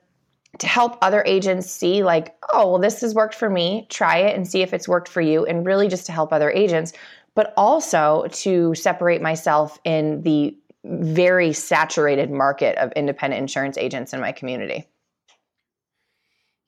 to 0.60 0.68
help 0.68 0.98
other 1.02 1.24
agents 1.26 1.72
see 1.72 2.04
like, 2.04 2.36
"Oh, 2.52 2.72
well 2.72 2.80
this 2.80 3.02
has 3.02 3.16
worked 3.16 3.36
for 3.36 3.50
me. 3.50 3.88
Try 3.90 4.18
it 4.18 4.36
and 4.36 4.48
see 4.48 4.62
if 4.62 4.74
it's 4.74 4.88
worked 4.88 5.08
for 5.08 5.22
you." 5.22 5.46
And 5.46 5.66
really 5.66 5.88
just 5.88 6.06
to 6.08 6.12
help 6.12 6.34
other 6.34 6.52
agents, 6.52 6.94
but 7.36 7.54
also 7.56 8.26
to 8.32 8.76
separate 8.76 9.22
myself 9.22 9.80
in 9.86 10.22
the 10.24 10.56
very 10.84 11.54
saturated 11.54 12.32
market 12.32 12.78
of 12.78 12.92
independent 12.94 13.40
insurance 13.40 13.78
agents 13.78 14.14
in 14.14 14.20
my 14.20 14.32
community. 14.32 14.88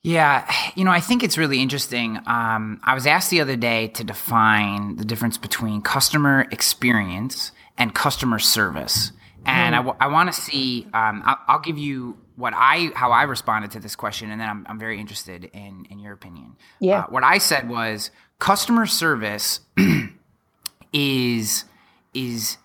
Yeah, 0.04 0.48
you 0.76 0.84
know, 0.84 0.92
I 0.92 1.00
think 1.00 1.24
it's 1.24 1.36
really 1.36 1.60
interesting. 1.60 2.18
Um, 2.26 2.80
I 2.84 2.94
was 2.94 3.06
asked 3.08 3.30
the 3.30 3.40
other 3.40 3.56
day 3.56 3.88
to 3.88 4.04
define 4.04 4.96
the 4.96 5.04
difference 5.04 5.36
between 5.36 5.82
customer 5.82 6.46
experience 6.52 7.50
and 7.76 7.92
customer 7.92 8.38
service, 8.38 9.10
and 9.44 9.74
I, 9.74 9.78
w- 9.78 9.96
I 10.00 10.06
want 10.06 10.32
to 10.32 10.40
see. 10.40 10.86
Um, 10.94 11.22
I'll, 11.24 11.38
I'll 11.48 11.60
give 11.60 11.76
you 11.76 12.16
what 12.36 12.52
I 12.56 12.90
how 12.94 13.10
I 13.10 13.24
responded 13.24 13.72
to 13.72 13.80
this 13.80 13.96
question, 13.96 14.30
and 14.30 14.40
then 14.40 14.48
I'm, 14.48 14.66
I'm 14.68 14.78
very 14.78 15.00
interested 15.00 15.50
in 15.52 15.86
in 15.90 15.98
your 15.98 16.12
opinion. 16.12 16.56
Yeah. 16.78 17.00
Uh, 17.00 17.06
what 17.06 17.24
I 17.24 17.38
said 17.38 17.68
was 17.68 18.10
customer 18.38 18.86
service 18.86 19.60
is 20.92 21.64
is 22.12 22.58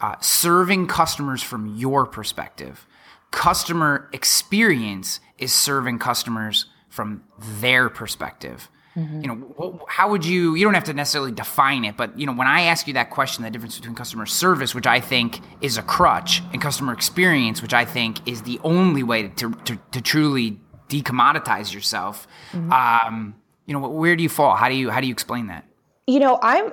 uh, 0.00 0.14
serving 0.20 0.86
customers 0.86 1.42
from 1.42 1.74
your 1.74 2.06
perspective. 2.06 2.86
Customer 3.32 4.08
experience 4.12 5.18
is 5.38 5.52
serving 5.52 5.98
customers 5.98 6.66
from 6.94 7.24
their 7.60 7.88
perspective. 7.88 8.70
You 8.96 9.26
know, 9.26 9.34
wh- 9.58 9.92
how 9.92 10.08
would 10.10 10.24
you? 10.24 10.54
You 10.54 10.64
don't 10.64 10.74
have 10.74 10.84
to 10.84 10.94
necessarily 10.94 11.32
define 11.32 11.84
it, 11.84 11.96
but 11.96 12.16
you 12.16 12.26
know, 12.26 12.32
when 12.32 12.46
I 12.46 12.60
ask 12.72 12.86
you 12.86 12.94
that 12.94 13.10
question, 13.10 13.42
the 13.42 13.50
difference 13.50 13.76
between 13.76 13.96
customer 13.96 14.24
service, 14.24 14.72
which 14.72 14.86
I 14.86 15.00
think 15.00 15.40
is 15.60 15.76
a 15.76 15.82
crutch, 15.82 16.42
and 16.52 16.62
customer 16.62 16.92
experience, 16.92 17.60
which 17.60 17.74
I 17.74 17.84
think 17.84 18.12
is 18.28 18.42
the 18.42 18.60
only 18.62 19.02
way 19.02 19.26
to 19.26 19.52
to, 19.52 19.78
to 19.90 20.00
truly 20.00 20.60
decommoditize 20.88 21.74
yourself. 21.74 22.28
Um, 22.52 23.34
you 23.66 23.74
know, 23.74 23.88
where 23.88 24.14
do 24.14 24.22
you 24.22 24.28
fall? 24.28 24.54
How 24.54 24.68
do 24.68 24.76
you 24.76 24.90
how 24.90 25.00
do 25.00 25.08
you 25.08 25.12
explain 25.12 25.48
that? 25.48 25.64
you 26.06 26.20
know 26.20 26.38
i'm 26.42 26.70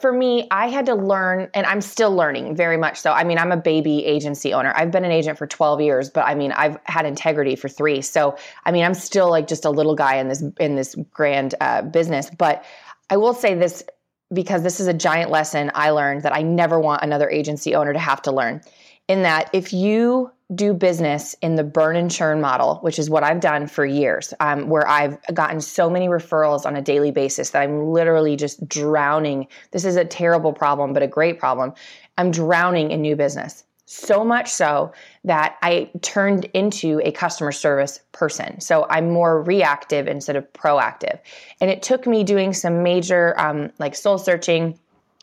for 0.00 0.12
me 0.12 0.46
i 0.50 0.68
had 0.68 0.86
to 0.86 0.94
learn 0.94 1.48
and 1.54 1.66
i'm 1.66 1.80
still 1.80 2.14
learning 2.14 2.54
very 2.54 2.76
much 2.76 3.00
so. 3.00 3.12
I 3.12 3.24
mean 3.24 3.38
i'm 3.38 3.52
a 3.52 3.56
baby 3.56 4.04
agency 4.04 4.52
owner. 4.52 4.72
I've 4.74 4.90
been 4.90 5.04
an 5.04 5.12
agent 5.12 5.38
for 5.38 5.46
12 5.46 5.80
years 5.80 6.10
but 6.10 6.24
i 6.26 6.34
mean 6.34 6.52
i've 6.52 6.78
had 6.84 7.06
integrity 7.06 7.56
for 7.56 7.68
three. 7.68 8.02
So 8.02 8.36
i 8.64 8.72
mean 8.72 8.84
i'm 8.84 8.94
still 8.94 9.30
like 9.30 9.46
just 9.46 9.64
a 9.64 9.70
little 9.70 9.94
guy 9.94 10.16
in 10.16 10.28
this 10.28 10.42
in 10.60 10.76
this 10.76 10.94
grand 11.12 11.54
uh, 11.60 11.82
business. 11.82 12.30
But 12.30 12.64
i 13.10 13.16
will 13.16 13.34
say 13.34 13.54
this 13.54 13.82
because 14.32 14.62
this 14.62 14.78
is 14.78 14.86
a 14.86 14.94
giant 14.94 15.30
lesson 15.30 15.70
i 15.74 15.90
learned 15.90 16.22
that 16.22 16.34
i 16.34 16.42
never 16.42 16.78
want 16.78 17.02
another 17.02 17.30
agency 17.30 17.74
owner 17.74 17.94
to 17.94 17.98
have 17.98 18.20
to 18.20 18.30
learn 18.30 18.60
in 19.08 19.22
that 19.22 19.48
if 19.54 19.72
you 19.72 20.30
do 20.54 20.72
business 20.72 21.34
in 21.42 21.56
the 21.56 21.64
burn 21.64 21.94
and 21.94 22.10
churn 22.10 22.40
model, 22.40 22.76
which 22.76 22.98
is 22.98 23.10
what 23.10 23.22
I've 23.22 23.40
done 23.40 23.66
for 23.66 23.84
years, 23.84 24.32
um, 24.40 24.68
where 24.68 24.88
I've 24.88 25.18
gotten 25.34 25.60
so 25.60 25.90
many 25.90 26.08
referrals 26.08 26.64
on 26.64 26.74
a 26.74 26.80
daily 26.80 27.10
basis 27.10 27.50
that 27.50 27.62
I'm 27.62 27.88
literally 27.88 28.34
just 28.34 28.66
drowning. 28.66 29.46
This 29.72 29.84
is 29.84 29.96
a 29.96 30.06
terrible 30.06 30.54
problem, 30.54 30.94
but 30.94 31.02
a 31.02 31.06
great 31.06 31.38
problem. 31.38 31.74
I'm 32.16 32.30
drowning 32.30 32.90
in 32.90 33.02
new 33.02 33.14
business. 33.14 33.64
So 33.84 34.24
much 34.24 34.50
so 34.50 34.92
that 35.24 35.56
I 35.62 35.90
turned 36.02 36.46
into 36.54 37.00
a 37.04 37.12
customer 37.12 37.52
service 37.52 38.00
person. 38.12 38.60
So 38.60 38.86
I'm 38.88 39.10
more 39.10 39.42
reactive 39.42 40.06
instead 40.06 40.36
of 40.36 40.50
proactive. 40.52 41.18
And 41.60 41.70
it 41.70 41.82
took 41.82 42.06
me 42.06 42.24
doing 42.24 42.52
some 42.52 42.82
major, 42.82 43.38
um, 43.40 43.70
like 43.78 43.94
soul 43.94 44.18
searching, 44.18 44.78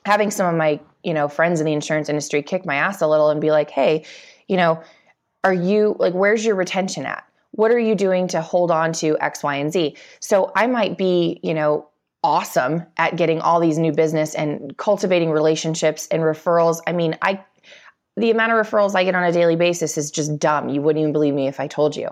having 0.06 0.32
some 0.32 0.48
of 0.48 0.56
my, 0.56 0.80
you 1.04 1.14
know, 1.14 1.28
friends 1.28 1.60
in 1.60 1.66
the 1.66 1.74
insurance 1.74 2.10
industry 2.10 2.42
kick 2.42 2.66
my 2.66 2.76
ass 2.76 3.02
a 3.02 3.08
little 3.08 3.30
and 3.30 3.40
be 3.40 3.52
like, 3.52 3.70
hey, 3.70 4.04
you 4.48 4.58
know, 4.58 4.82
are 5.46 5.54
you 5.54 5.96
like, 6.00 6.14
where's 6.14 6.44
your 6.44 6.56
retention 6.56 7.06
at? 7.06 7.24
What 7.52 7.72
are 7.72 7.80
you 7.80 7.96
doing 7.96 8.28
to 8.30 8.42
hold 8.42 8.72
on 8.72 8.92
to 8.94 9.18
X, 9.22 9.44
Y, 9.44 9.56
and 9.56 9.72
Z? 9.72 9.96
So 10.20 10.52
I 10.56 10.68
might 10.68 10.98
be, 10.98 11.40
you 11.44 11.54
know, 11.54 11.88
awesome 12.24 12.84
at 12.98 13.16
getting 13.16 13.40
all 13.40 13.60
these 13.60 13.78
new 13.78 13.92
business 13.92 14.34
and 14.34 14.76
cultivating 14.78 15.30
relationships 15.30 16.08
and 16.10 16.24
referrals. 16.24 16.82
I 16.88 16.92
mean, 16.92 17.16
I 17.22 17.46
the 18.18 18.32
amount 18.32 18.54
of 18.54 18.66
referrals 18.66 18.96
I 18.96 19.04
get 19.04 19.14
on 19.14 19.24
a 19.24 19.32
daily 19.32 19.56
basis 19.56 19.98
is 19.98 20.10
just 20.10 20.40
dumb. 20.40 20.70
You 20.70 20.82
wouldn't 20.82 21.02
even 21.02 21.14
believe 21.14 21.34
me 21.34 21.48
if 21.48 21.60
I 21.60 21.68
told 21.68 21.96
you. 21.96 22.10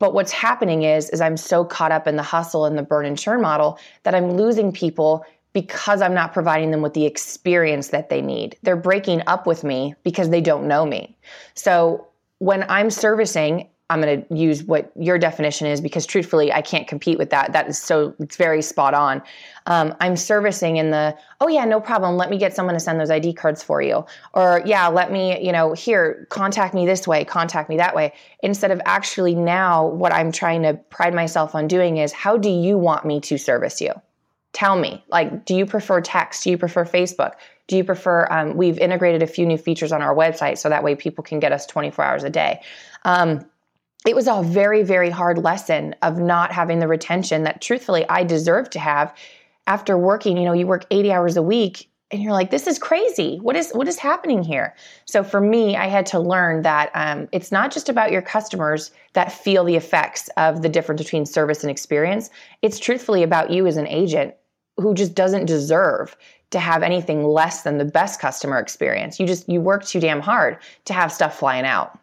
But 0.00 0.14
what's 0.14 0.32
happening 0.32 0.82
is 0.82 1.08
is 1.10 1.20
I'm 1.20 1.36
so 1.36 1.64
caught 1.64 1.92
up 1.92 2.08
in 2.08 2.16
the 2.16 2.22
hustle 2.24 2.64
and 2.66 2.76
the 2.76 2.82
burn 2.82 3.06
and 3.06 3.16
churn 3.16 3.40
model 3.40 3.78
that 4.02 4.14
I'm 4.14 4.32
losing 4.32 4.72
people 4.72 5.24
because 5.52 6.02
I'm 6.02 6.14
not 6.14 6.32
providing 6.32 6.72
them 6.72 6.82
with 6.82 6.94
the 6.94 7.06
experience 7.06 7.88
that 7.88 8.08
they 8.08 8.20
need. 8.20 8.56
They're 8.62 8.76
breaking 8.76 9.22
up 9.28 9.46
with 9.46 9.62
me 9.62 9.94
because 10.02 10.30
they 10.30 10.40
don't 10.40 10.66
know 10.66 10.84
me. 10.84 11.16
So 11.54 12.08
when 12.42 12.64
I'm 12.68 12.90
servicing 12.90 13.68
I'm 13.90 14.00
going 14.00 14.24
to 14.24 14.34
use 14.34 14.64
what 14.64 14.90
your 14.96 15.18
definition 15.18 15.66
is 15.66 15.78
because 15.82 16.06
truthfully, 16.06 16.50
I 16.50 16.62
can't 16.62 16.88
compete 16.88 17.18
with 17.18 17.28
that. 17.28 17.52
That 17.52 17.68
is 17.68 17.78
so, 17.78 18.14
it's 18.20 18.36
very 18.36 18.62
spot 18.62 18.94
on. 18.94 19.20
Um, 19.66 19.94
I'm 20.00 20.16
servicing 20.16 20.78
in 20.78 20.90
the, 20.90 21.14
oh 21.42 21.48
yeah, 21.48 21.66
no 21.66 21.78
problem. 21.78 22.16
Let 22.16 22.30
me 22.30 22.38
get 22.38 22.54
someone 22.54 22.72
to 22.74 22.80
send 22.80 22.98
those 22.98 23.10
ID 23.10 23.34
cards 23.34 23.62
for 23.62 23.82
you. 23.82 24.06
Or 24.32 24.62
yeah, 24.64 24.88
let 24.88 25.12
me, 25.12 25.44
you 25.44 25.52
know, 25.52 25.74
here, 25.74 26.26
contact 26.30 26.72
me 26.72 26.86
this 26.86 27.06
way, 27.06 27.22
contact 27.26 27.68
me 27.68 27.76
that 27.76 27.94
way. 27.94 28.14
Instead 28.42 28.70
of 28.70 28.80
actually 28.86 29.34
now, 29.34 29.86
what 29.86 30.10
I'm 30.10 30.32
trying 30.32 30.62
to 30.62 30.72
pride 30.72 31.12
myself 31.12 31.54
on 31.54 31.68
doing 31.68 31.98
is 31.98 32.12
how 32.12 32.38
do 32.38 32.48
you 32.48 32.78
want 32.78 33.04
me 33.04 33.20
to 33.20 33.36
service 33.36 33.78
you? 33.78 33.92
Tell 34.54 34.76
me, 34.76 35.04
like, 35.08 35.44
do 35.44 35.54
you 35.54 35.66
prefer 35.66 36.00
text? 36.00 36.44
Do 36.44 36.50
you 36.50 36.56
prefer 36.56 36.86
Facebook? 36.86 37.32
Do 37.68 37.76
you 37.76 37.84
prefer, 37.84 38.26
um, 38.30 38.56
we've 38.56 38.78
integrated 38.78 39.22
a 39.22 39.26
few 39.26 39.46
new 39.46 39.56
features 39.56 39.92
on 39.92 40.02
our 40.02 40.14
website 40.14 40.58
so 40.58 40.68
that 40.68 40.82
way 40.82 40.94
people 40.94 41.22
can 41.24 41.40
get 41.40 41.52
us 41.52 41.66
24 41.66 42.04
hours 42.04 42.24
a 42.24 42.30
day. 42.30 42.60
Um, 43.04 43.46
it 44.04 44.16
was 44.16 44.26
a 44.26 44.42
very, 44.42 44.82
very 44.82 45.10
hard 45.10 45.38
lesson 45.38 45.94
of 46.02 46.18
not 46.18 46.52
having 46.52 46.80
the 46.80 46.88
retention 46.88 47.44
that 47.44 47.60
truthfully 47.60 48.04
I 48.08 48.24
deserve 48.24 48.68
to 48.70 48.80
have 48.80 49.14
after 49.66 49.96
working. 49.96 50.36
You 50.36 50.44
know, 50.44 50.52
you 50.52 50.66
work 50.66 50.86
80 50.90 51.12
hours 51.12 51.36
a 51.36 51.42
week 51.42 51.88
and 52.12 52.22
you're 52.22 52.32
like, 52.32 52.50
this 52.50 52.66
is 52.66 52.78
crazy. 52.78 53.38
What 53.38 53.56
is 53.56 53.70
what 53.72 53.88
is 53.88 53.98
happening 53.98 54.42
here? 54.42 54.74
So 55.06 55.24
for 55.24 55.40
me, 55.40 55.76
I 55.76 55.86
had 55.86 56.04
to 56.06 56.20
learn 56.20 56.62
that 56.62 56.90
um, 56.94 57.26
it's 57.32 57.50
not 57.50 57.72
just 57.72 57.88
about 57.88 58.12
your 58.12 58.20
customers 58.20 58.90
that 59.14 59.32
feel 59.32 59.64
the 59.64 59.76
effects 59.76 60.28
of 60.36 60.60
the 60.60 60.68
difference 60.68 61.02
between 61.02 61.24
service 61.24 61.62
and 61.62 61.70
experience. 61.70 62.28
It's 62.60 62.78
truthfully 62.78 63.22
about 63.22 63.50
you 63.50 63.66
as 63.66 63.78
an 63.78 63.86
agent 63.86 64.34
who 64.76 64.94
just 64.94 65.14
doesn't 65.14 65.46
deserve 65.46 66.16
to 66.52 66.60
have 66.60 66.82
anything 66.82 67.24
less 67.24 67.62
than 67.62 67.78
the 67.78 67.84
best 67.84 68.20
customer 68.20 68.58
experience. 68.58 69.18
You 69.18 69.26
just 69.26 69.48
you 69.48 69.60
work 69.60 69.84
too 69.84 70.00
damn 70.00 70.20
hard 70.20 70.58
to 70.84 70.92
have 70.92 71.12
stuff 71.12 71.38
flying 71.38 71.64
out. 71.64 71.98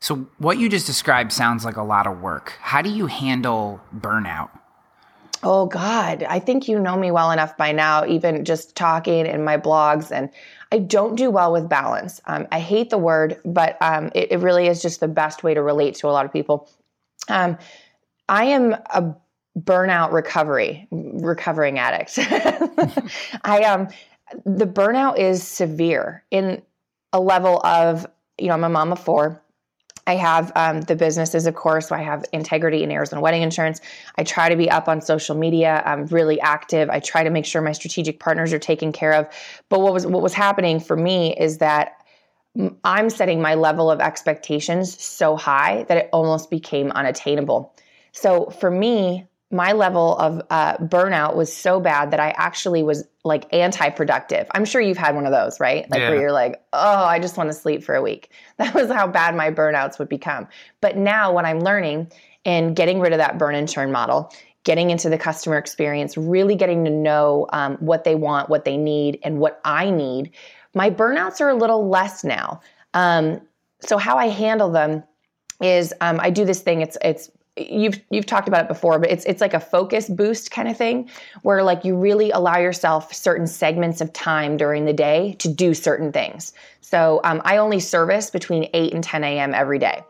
So, 0.00 0.26
what 0.38 0.58
you 0.58 0.68
just 0.68 0.86
described 0.86 1.30
sounds 1.32 1.64
like 1.64 1.76
a 1.76 1.82
lot 1.82 2.06
of 2.06 2.22
work. 2.22 2.54
How 2.60 2.80
do 2.80 2.88
you 2.88 3.06
handle 3.06 3.80
burnout? 3.94 4.48
Oh, 5.42 5.66
God. 5.66 6.22
I 6.22 6.38
think 6.38 6.68
you 6.68 6.78
know 6.78 6.96
me 6.98 7.10
well 7.10 7.30
enough 7.30 7.56
by 7.56 7.72
now, 7.72 8.06
even 8.06 8.44
just 8.44 8.76
talking 8.76 9.26
in 9.26 9.44
my 9.44 9.56
blogs. 9.56 10.10
And 10.10 10.30
I 10.72 10.78
don't 10.78 11.16
do 11.16 11.30
well 11.30 11.52
with 11.52 11.68
balance. 11.68 12.20
Um, 12.26 12.46
I 12.52 12.60
hate 12.60 12.90
the 12.90 12.98
word, 12.98 13.40
but 13.44 13.76
um, 13.80 14.10
it, 14.14 14.32
it, 14.32 14.38
really 14.38 14.66
is 14.66 14.82
just 14.82 15.00
the 15.00 15.08
best 15.08 15.42
way 15.42 15.54
to 15.54 15.62
relate 15.62 15.94
to 15.96 16.08
a 16.08 16.12
lot 16.12 16.26
of 16.26 16.32
people. 16.32 16.68
Um, 17.28 17.56
I 18.28 18.44
am 18.44 18.72
a 18.72 19.14
burnout 19.58 20.12
recovery, 20.12 20.86
recovering 21.22 21.78
addict. 21.78 22.18
I 23.44 23.62
um, 23.64 23.88
the 24.44 24.66
burnout 24.66 25.18
is 25.18 25.42
severe 25.42 26.24
in 26.30 26.62
a 27.12 27.20
level 27.20 27.60
of, 27.64 28.06
you 28.38 28.48
know, 28.48 28.54
I'm 28.54 28.64
a 28.64 28.68
mom 28.68 28.92
of 28.92 29.00
four. 29.00 29.42
I 30.06 30.16
have 30.16 30.50
um, 30.56 30.80
the 30.82 30.96
businesses, 30.96 31.46
of 31.46 31.54
course. 31.54 31.88
So 31.88 31.94
I 31.94 32.02
have 32.02 32.24
Integrity 32.32 32.82
and 32.82 32.90
Arizona 32.90 33.20
Wedding 33.20 33.42
Insurance. 33.42 33.80
I 34.16 34.24
try 34.24 34.48
to 34.48 34.56
be 34.56 34.70
up 34.70 34.88
on 34.88 35.00
social 35.00 35.36
media. 35.36 35.82
I'm 35.84 36.06
really 36.06 36.40
active. 36.40 36.88
I 36.90 37.00
try 37.00 37.22
to 37.22 37.30
make 37.30 37.44
sure 37.44 37.62
my 37.62 37.72
strategic 37.72 38.18
partners 38.18 38.52
are 38.52 38.58
taken 38.58 38.92
care 38.92 39.12
of. 39.12 39.28
But 39.68 39.80
what 39.80 39.92
was 39.92 40.06
what 40.06 40.22
was 40.22 40.34
happening 40.34 40.80
for 40.80 40.96
me 40.96 41.36
is 41.36 41.58
that 41.58 42.04
I'm 42.82 43.10
setting 43.10 43.40
my 43.40 43.54
level 43.54 43.90
of 43.90 44.00
expectations 44.00 45.00
so 45.00 45.36
high 45.36 45.84
that 45.84 45.96
it 45.96 46.08
almost 46.12 46.50
became 46.50 46.90
unattainable. 46.90 47.74
So 48.12 48.46
for 48.46 48.70
me, 48.70 49.26
my 49.50 49.72
level 49.72 50.16
of 50.18 50.40
uh, 50.50 50.76
burnout 50.76 51.34
was 51.34 51.54
so 51.54 51.80
bad 51.80 52.12
that 52.12 52.20
I 52.20 52.30
actually 52.36 52.84
was 52.84 53.04
like 53.24 53.52
anti-productive. 53.52 54.46
I'm 54.54 54.64
sure 54.64 54.80
you've 54.80 54.96
had 54.96 55.16
one 55.16 55.26
of 55.26 55.32
those, 55.32 55.58
right? 55.58 55.90
Like 55.90 56.00
yeah. 56.00 56.10
where 56.10 56.20
you're 56.20 56.32
like, 56.32 56.62
oh, 56.72 57.04
I 57.04 57.18
just 57.18 57.36
want 57.36 57.48
to 57.48 57.52
sleep 57.52 57.82
for 57.82 57.94
a 57.94 58.02
week. 58.02 58.30
That 58.58 58.74
was 58.74 58.90
how 58.90 59.06
bad 59.06 59.34
my 59.34 59.50
burnouts 59.50 59.98
would 59.98 60.08
become. 60.08 60.46
But 60.80 60.96
now, 60.96 61.32
what 61.32 61.46
I'm 61.46 61.60
learning 61.60 62.12
and 62.44 62.76
getting 62.76 63.00
rid 63.00 63.12
of 63.12 63.18
that 63.18 63.38
burn 63.38 63.54
and 63.54 63.68
churn 63.68 63.90
model, 63.90 64.32
getting 64.64 64.90
into 64.90 65.08
the 65.08 65.16
customer 65.16 65.56
experience, 65.56 66.16
really 66.16 66.54
getting 66.54 66.84
to 66.84 66.90
know 66.90 67.46
um, 67.52 67.76
what 67.78 68.04
they 68.04 68.14
want, 68.14 68.50
what 68.50 68.66
they 68.66 68.76
need, 68.76 69.18
and 69.22 69.38
what 69.38 69.60
I 69.64 69.90
need. 69.90 70.32
My 70.74 70.90
burnouts 70.90 71.40
are 71.40 71.48
a 71.48 71.54
little 71.54 71.88
less 71.88 72.22
now. 72.22 72.60
Um, 72.92 73.40
so 73.80 73.96
how 73.96 74.18
I 74.18 74.28
handle 74.28 74.70
them 74.70 75.02
is 75.62 75.94
um, 76.00 76.20
I 76.22 76.30
do 76.30 76.44
this 76.44 76.60
thing. 76.60 76.82
It's 76.82 76.98
it's 77.02 77.30
you've 77.56 78.00
you've 78.10 78.26
talked 78.26 78.48
about 78.48 78.62
it 78.62 78.68
before 78.68 78.98
but 78.98 79.10
it's 79.10 79.24
it's 79.24 79.40
like 79.40 79.54
a 79.54 79.60
focus 79.60 80.08
boost 80.08 80.50
kind 80.50 80.68
of 80.68 80.76
thing 80.76 81.08
where 81.42 81.62
like 81.62 81.84
you 81.84 81.96
really 81.96 82.30
allow 82.30 82.56
yourself 82.56 83.12
certain 83.12 83.46
segments 83.46 84.00
of 84.00 84.12
time 84.12 84.56
during 84.56 84.84
the 84.84 84.92
day 84.92 85.34
to 85.38 85.48
do 85.48 85.74
certain 85.74 86.12
things. 86.12 86.52
So 86.80 87.20
um, 87.24 87.40
i 87.44 87.56
only 87.56 87.80
service 87.80 88.30
between 88.30 88.68
8 88.72 88.94
and 88.94 89.02
10 89.02 89.24
a.m 89.24 89.54
every 89.54 89.78
day. 89.78 90.02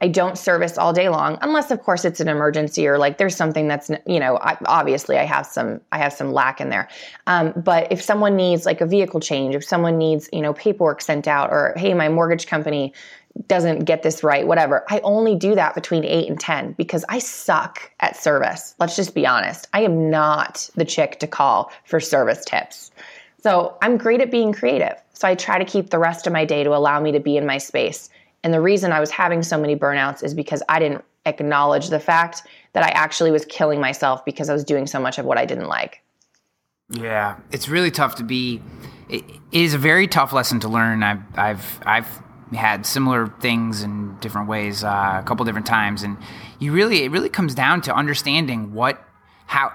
I 0.00 0.08
don't 0.08 0.36
service 0.36 0.76
all 0.76 0.92
day 0.92 1.08
long 1.08 1.38
unless 1.40 1.70
of 1.70 1.80
course 1.82 2.04
it's 2.04 2.18
an 2.18 2.28
emergency 2.28 2.88
or 2.88 2.98
like 2.98 3.18
there's 3.18 3.36
something 3.36 3.68
that's 3.68 3.90
you 4.06 4.18
know 4.18 4.36
I, 4.38 4.58
obviously 4.66 5.16
i 5.18 5.24
have 5.24 5.46
some 5.46 5.80
i 5.92 5.98
have 5.98 6.12
some 6.12 6.32
lack 6.32 6.60
in 6.60 6.68
there. 6.68 6.88
Um, 7.28 7.52
but 7.56 7.92
if 7.92 8.02
someone 8.02 8.34
needs 8.34 8.66
like 8.66 8.80
a 8.80 8.86
vehicle 8.86 9.20
change 9.20 9.54
if 9.54 9.64
someone 9.64 9.96
needs 9.96 10.28
you 10.32 10.42
know 10.42 10.52
paperwork 10.52 11.00
sent 11.00 11.28
out 11.28 11.50
or 11.50 11.74
hey 11.76 11.94
my 11.94 12.08
mortgage 12.08 12.48
company 12.48 12.92
doesn't 13.46 13.84
get 13.84 14.02
this 14.02 14.24
right, 14.24 14.46
whatever. 14.46 14.84
I 14.90 15.00
only 15.00 15.36
do 15.36 15.54
that 15.54 15.74
between 15.74 16.04
8 16.04 16.28
and 16.28 16.40
10 16.40 16.72
because 16.72 17.04
I 17.08 17.18
suck 17.18 17.90
at 18.00 18.16
service. 18.16 18.74
Let's 18.78 18.96
just 18.96 19.14
be 19.14 19.26
honest. 19.26 19.68
I 19.72 19.82
am 19.82 20.10
not 20.10 20.68
the 20.74 20.84
chick 20.84 21.20
to 21.20 21.26
call 21.26 21.70
for 21.84 22.00
service 22.00 22.44
tips. 22.44 22.90
So 23.40 23.76
I'm 23.80 23.96
great 23.96 24.20
at 24.20 24.30
being 24.30 24.52
creative. 24.52 24.94
So 25.12 25.28
I 25.28 25.34
try 25.34 25.58
to 25.58 25.64
keep 25.64 25.90
the 25.90 25.98
rest 25.98 26.26
of 26.26 26.32
my 26.32 26.44
day 26.44 26.64
to 26.64 26.74
allow 26.74 27.00
me 27.00 27.12
to 27.12 27.20
be 27.20 27.36
in 27.36 27.46
my 27.46 27.58
space. 27.58 28.10
And 28.42 28.52
the 28.52 28.60
reason 28.60 28.92
I 28.92 29.00
was 29.00 29.10
having 29.10 29.42
so 29.42 29.58
many 29.58 29.76
burnouts 29.76 30.22
is 30.24 30.34
because 30.34 30.62
I 30.68 30.78
didn't 30.78 31.04
acknowledge 31.26 31.88
the 31.88 32.00
fact 32.00 32.42
that 32.72 32.84
I 32.84 32.88
actually 32.90 33.30
was 33.30 33.44
killing 33.44 33.80
myself 33.80 34.24
because 34.24 34.48
I 34.48 34.52
was 34.52 34.64
doing 34.64 34.86
so 34.86 35.00
much 35.00 35.18
of 35.18 35.24
what 35.24 35.38
I 35.38 35.44
didn't 35.44 35.68
like. 35.68 36.02
Yeah, 36.90 37.36
it's 37.52 37.68
really 37.68 37.90
tough 37.90 38.16
to 38.16 38.24
be. 38.24 38.62
It 39.08 39.24
is 39.52 39.74
a 39.74 39.78
very 39.78 40.06
tough 40.06 40.32
lesson 40.32 40.60
to 40.60 40.68
learn. 40.68 41.02
I've, 41.02 41.22
I've, 41.34 41.80
I've 41.84 42.22
had 42.52 42.86
similar 42.86 43.28
things 43.40 43.82
in 43.82 44.18
different 44.18 44.48
ways 44.48 44.84
uh, 44.84 45.18
a 45.20 45.22
couple 45.24 45.44
different 45.44 45.66
times. 45.66 46.02
And 46.02 46.16
you 46.58 46.72
really 46.72 47.04
it 47.04 47.10
really 47.10 47.28
comes 47.28 47.54
down 47.54 47.82
to 47.82 47.94
understanding 47.94 48.72
what 48.72 49.02
how 49.46 49.72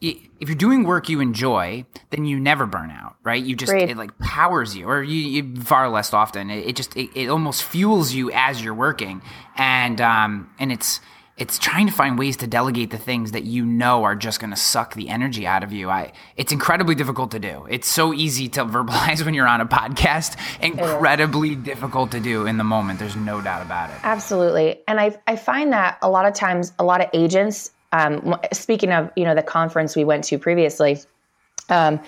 if 0.00 0.48
you're 0.48 0.56
doing 0.56 0.82
work 0.82 1.08
you 1.08 1.20
enjoy 1.20 1.86
then 2.10 2.24
you 2.24 2.40
never 2.40 2.66
burn 2.66 2.90
out 2.90 3.12
right? 3.24 3.42
You 3.42 3.56
just 3.56 3.72
it 3.72 3.96
like 3.96 4.16
powers 4.18 4.76
you 4.76 4.88
or 4.88 5.02
you, 5.02 5.42
you 5.42 5.62
far 5.62 5.88
less 5.88 6.12
often. 6.12 6.50
It, 6.50 6.68
it 6.68 6.76
just 6.76 6.96
it, 6.96 7.10
it, 7.14 7.28
almost 7.28 7.62
fuels 7.62 8.12
you 8.12 8.30
as 8.32 8.62
you're 8.62 8.74
working. 8.74 9.22
And 9.56 10.00
um 10.00 10.50
and 10.58 10.72
it's 10.72 11.00
it's 11.42 11.58
trying 11.58 11.88
to 11.88 11.92
find 11.92 12.16
ways 12.16 12.36
to 12.36 12.46
delegate 12.46 12.90
the 12.90 12.98
things 12.98 13.32
that 13.32 13.42
you 13.42 13.64
know 13.64 14.04
are 14.04 14.14
just 14.14 14.38
going 14.38 14.50
to 14.50 14.56
suck 14.56 14.94
the 14.94 15.08
energy 15.08 15.44
out 15.44 15.64
of 15.64 15.72
you. 15.72 15.90
I 15.90 16.12
it's 16.36 16.52
incredibly 16.52 16.94
difficult 16.94 17.32
to 17.32 17.40
do. 17.40 17.66
It's 17.68 17.88
so 17.88 18.14
easy 18.14 18.48
to 18.50 18.64
verbalize 18.64 19.22
when 19.24 19.34
you're 19.34 19.48
on 19.48 19.60
a 19.60 19.66
podcast, 19.66 20.36
incredibly 20.60 21.56
difficult 21.56 22.12
to 22.12 22.20
do 22.20 22.46
in 22.46 22.58
the 22.58 22.64
moment. 22.64 23.00
There's 23.00 23.16
no 23.16 23.40
doubt 23.40 23.60
about 23.62 23.90
it. 23.90 23.96
Absolutely. 24.04 24.82
And 24.86 25.00
I 25.00 25.18
I 25.26 25.34
find 25.34 25.72
that 25.72 25.98
a 26.00 26.08
lot 26.08 26.26
of 26.26 26.34
times 26.34 26.72
a 26.78 26.84
lot 26.84 27.00
of 27.00 27.08
agents 27.12 27.72
um, 27.90 28.36
speaking 28.52 28.92
of, 28.92 29.10
you 29.16 29.24
know, 29.24 29.34
the 29.34 29.42
conference 29.42 29.96
we 29.96 30.04
went 30.04 30.22
to 30.24 30.38
previously 30.38 30.98
um, 31.68 31.98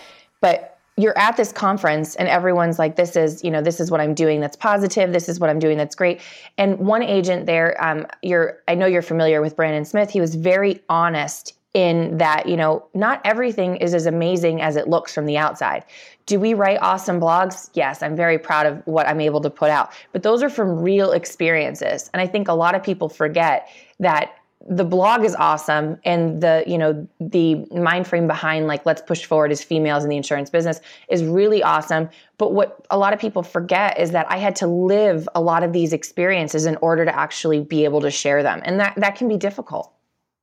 but 0.40 0.73
you're 0.96 1.16
at 1.18 1.36
this 1.36 1.52
conference 1.52 2.14
and 2.16 2.28
everyone's 2.28 2.78
like 2.78 2.96
this 2.96 3.16
is 3.16 3.42
you 3.42 3.50
know 3.50 3.60
this 3.60 3.80
is 3.80 3.90
what 3.90 4.00
i'm 4.00 4.14
doing 4.14 4.40
that's 4.40 4.56
positive. 4.56 5.12
This 5.12 5.28
is 5.28 5.40
what 5.40 5.50
i'm 5.50 5.58
doing 5.58 5.76
that's 5.76 5.94
great. 5.94 6.20
And 6.56 6.78
one 6.78 7.02
agent 7.02 7.46
there 7.46 7.82
um, 7.84 8.06
you're 8.22 8.60
i 8.68 8.74
know 8.74 8.86
you're 8.86 9.02
familiar 9.02 9.40
with 9.40 9.56
brandon 9.56 9.84
smith. 9.84 10.10
He 10.10 10.20
was 10.20 10.34
very 10.34 10.80
honest 10.88 11.54
in 11.72 12.18
that 12.18 12.48
you 12.48 12.56
know 12.56 12.86
not 12.94 13.20
everything 13.24 13.76
is 13.76 13.94
as 13.94 14.06
amazing 14.06 14.62
as 14.62 14.76
it 14.76 14.88
looks 14.88 15.12
from 15.12 15.26
the 15.26 15.36
outside. 15.36 15.84
Do 16.26 16.38
we 16.38 16.54
write 16.54 16.78
awesome 16.80 17.20
blogs? 17.20 17.70
Yes 17.74 18.02
i'm 18.02 18.14
very 18.14 18.38
proud 18.38 18.66
of 18.66 18.82
what 18.86 19.08
i'm 19.08 19.20
able 19.20 19.40
to 19.40 19.50
put 19.50 19.70
out. 19.70 19.92
But 20.12 20.22
those 20.22 20.42
are 20.42 20.50
from 20.50 20.80
real 20.80 21.10
experiences. 21.10 22.08
And 22.12 22.20
i 22.20 22.26
think 22.26 22.46
a 22.46 22.54
lot 22.54 22.76
of 22.76 22.82
people 22.82 23.08
forget 23.08 23.68
that 23.98 24.36
the 24.66 24.84
blog 24.84 25.24
is 25.24 25.34
awesome 25.34 25.98
and 26.04 26.40
the 26.40 26.64
you 26.66 26.78
know 26.78 27.06
the 27.20 27.56
mind 27.66 28.06
frame 28.06 28.26
behind 28.26 28.66
like 28.66 28.86
let's 28.86 29.02
push 29.02 29.24
forward 29.24 29.52
as 29.52 29.62
females 29.62 30.04
in 30.04 30.10
the 30.10 30.16
insurance 30.16 30.48
business 30.48 30.80
is 31.08 31.22
really 31.24 31.62
awesome. 31.62 32.08
But 32.38 32.52
what 32.52 32.84
a 32.90 32.98
lot 32.98 33.12
of 33.12 33.20
people 33.20 33.42
forget 33.42 33.98
is 33.98 34.12
that 34.12 34.30
i 34.30 34.38
had 34.38 34.56
to 34.56 34.66
live 34.66 35.28
a 35.34 35.40
lot 35.40 35.62
of 35.62 35.72
these 35.72 35.92
experiences 35.92 36.66
in 36.66 36.76
order 36.76 37.04
to 37.04 37.14
actually 37.14 37.60
be 37.60 37.84
able 37.84 38.00
to 38.00 38.10
share 38.10 38.42
them. 38.42 38.62
And 38.64 38.80
that 38.80 38.94
that 38.96 39.16
can 39.16 39.28
be 39.28 39.36
difficult. 39.36 39.92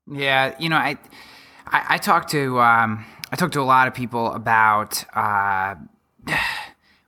Yeah 0.08 0.56
you 0.60 0.70
know 0.70 0.78
i 0.78 0.98
i, 1.68 1.86
I 1.90 1.98
talk 1.98 2.28
to 2.30 2.60
um, 2.60 3.06
i 3.32 3.36
talk 3.36 3.51
to 3.51 3.62
a 3.62 3.63
lot 3.63 3.88
of 3.88 3.94
people 3.94 4.34
about 4.34 5.04
uh, 5.16 5.75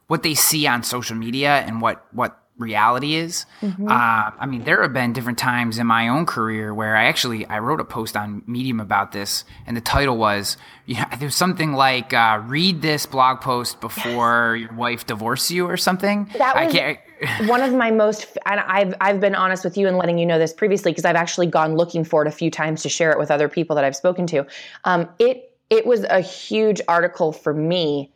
what 0.08 0.24
they 0.24 0.34
see 0.34 0.66
on 0.68 0.84
social 0.84 1.16
media 1.16 1.64
and 1.68 1.80
what 1.82 2.06
what 2.12 2.43
reality 2.58 3.16
is. 3.16 3.46
Mm-hmm. 3.62 3.88
Uh, 3.88 3.92
I 4.40 4.46
mean, 4.46 4.64
there 4.64 4.82
have 4.82 4.94
been 4.94 5.14
different 5.14 5.38
times 5.38 5.78
in 5.78 5.88
my 5.88 6.08
own 6.08 6.26
career 6.26 6.74
where 6.74 6.96
I 6.96 7.06
actually 7.06 7.46
I 7.48 7.60
wrote 7.60 7.80
a 7.80 7.86
post 7.86 8.16
on 8.16 8.44
Medium 8.46 8.80
about 8.80 9.12
this, 9.12 9.46
and 9.66 9.76
the 9.76 9.82
title 9.82 10.18
was 10.18 10.58
you 10.86 10.96
know, 10.96 11.06
there's 11.20 11.36
something 11.36 11.74
like 11.74 12.14
uh, 12.14 12.42
read 12.46 12.82
this 12.82 13.06
blog 13.06 13.42
post 13.42 13.80
before 13.80 14.56
yes. 14.56 14.68
your 14.68 14.78
wife 14.78 15.06
divorces 15.06 15.52
you 15.52 15.68
or 15.68 15.78
something. 15.78 16.30
That 16.38 16.56
was 16.56 17.48
one 17.48 17.62
of 17.62 17.74
my 17.74 17.92
most, 17.92 18.38
and 18.46 18.60
I've 18.60 18.94
I've 19.00 19.20
been 19.20 19.36
honest 19.36 19.64
with 19.64 19.78
you 19.78 19.88
and 19.88 19.98
letting 19.98 20.18
you 20.18 20.26
know 20.26 20.40
this 20.40 20.54
previously 20.54 20.92
because 20.92 21.06
I've 21.06 21.16
actually 21.16 21.48
gone 21.48 21.76
looking 21.76 22.04
for 22.04 22.22
it 22.22 22.28
a 22.28 22.32
few 22.32 22.52
times 22.52 22.84
to 22.84 22.90
share 22.90 23.12
it 23.12 23.18
with 23.18 23.32
other 23.32 23.48
people 23.48 23.76
that 23.76 23.86
I've 23.86 23.96
spoken 23.96 24.28
to. 24.28 24.46
Um, 24.84 25.10
it 25.20 25.52
it 25.70 25.86
was 25.86 26.04
a 26.04 26.20
huge 26.20 26.82
article 26.88 27.32
for 27.32 27.54
me 27.54 28.12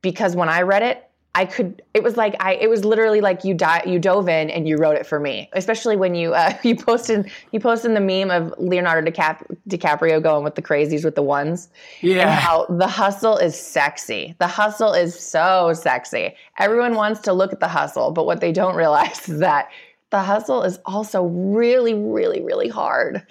because 0.00 0.36
when 0.36 0.48
I 0.48 0.62
read 0.62 0.82
it, 0.82 1.08
I 1.34 1.46
could. 1.46 1.80
It 1.94 2.02
was 2.02 2.18
like 2.18 2.36
I. 2.40 2.54
It 2.54 2.68
was 2.68 2.84
literally 2.84 3.22
like 3.22 3.42
you 3.42 3.54
di- 3.54 3.84
You 3.86 3.98
dove 3.98 4.28
in 4.28 4.50
and 4.50 4.68
you 4.68 4.76
wrote 4.76 4.96
it 4.96 5.06
for 5.06 5.18
me. 5.18 5.48
Especially 5.54 5.96
when 5.96 6.14
you 6.14 6.34
uh, 6.34 6.54
you 6.62 6.76
posted 6.76 7.30
you 7.52 7.60
posted 7.60 7.96
the 7.96 8.00
meme 8.00 8.30
of 8.30 8.52
Leonardo 8.58 9.10
DiCap- 9.10 9.46
DiCaprio 9.68 10.22
going 10.22 10.44
with 10.44 10.56
the 10.56 10.62
crazies 10.62 11.04
with 11.04 11.14
the 11.14 11.22
ones. 11.22 11.70
Yeah. 12.02 12.34
how 12.34 12.66
the 12.66 12.86
hustle 12.86 13.38
is 13.38 13.58
sexy. 13.58 14.34
The 14.40 14.46
hustle 14.46 14.92
is 14.92 15.18
so 15.18 15.72
sexy. 15.72 16.34
Everyone 16.58 16.96
wants 16.96 17.20
to 17.22 17.32
look 17.32 17.52
at 17.52 17.60
the 17.60 17.68
hustle, 17.68 18.10
but 18.10 18.26
what 18.26 18.40
they 18.40 18.52
don't 18.52 18.76
realize 18.76 19.26
is 19.28 19.38
that 19.38 19.70
the 20.10 20.20
hustle 20.20 20.62
is 20.62 20.78
also 20.84 21.24
really, 21.24 21.94
really, 21.94 22.42
really 22.42 22.68
hard. 22.68 23.26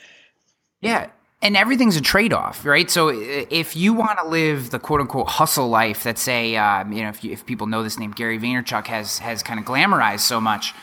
Yeah, 0.82 1.12
and 1.42 1.58
everything's 1.58 1.96
a 1.96 2.02
trade-off 2.02 2.66
right? 2.66 2.90
So 2.90 3.10
if 3.10 3.76
you 3.76 3.94
want 3.94 4.20
to 4.20 4.28
live 4.28 4.72
the 4.72 4.80
quote-unquote 4.80 5.28
hustle 5.28 5.70
life 5.70 6.04
that 6.04 6.18
say 6.18 6.56
um, 6.56 6.92
you 6.92 7.04
know 7.04 7.10
if, 7.10 7.24
you, 7.24 7.32
if 7.32 7.46
people 7.46 7.68
know 7.68 7.84
this 7.84 7.98
name 8.00 8.12
gary 8.12 8.40
vaynerchuk 8.40 8.88
has 8.88 9.20
has 9.20 9.44
kind 9.44 9.60
of 9.60 9.66
glamorized 9.66 10.22
so 10.22 10.40
much 10.42 10.74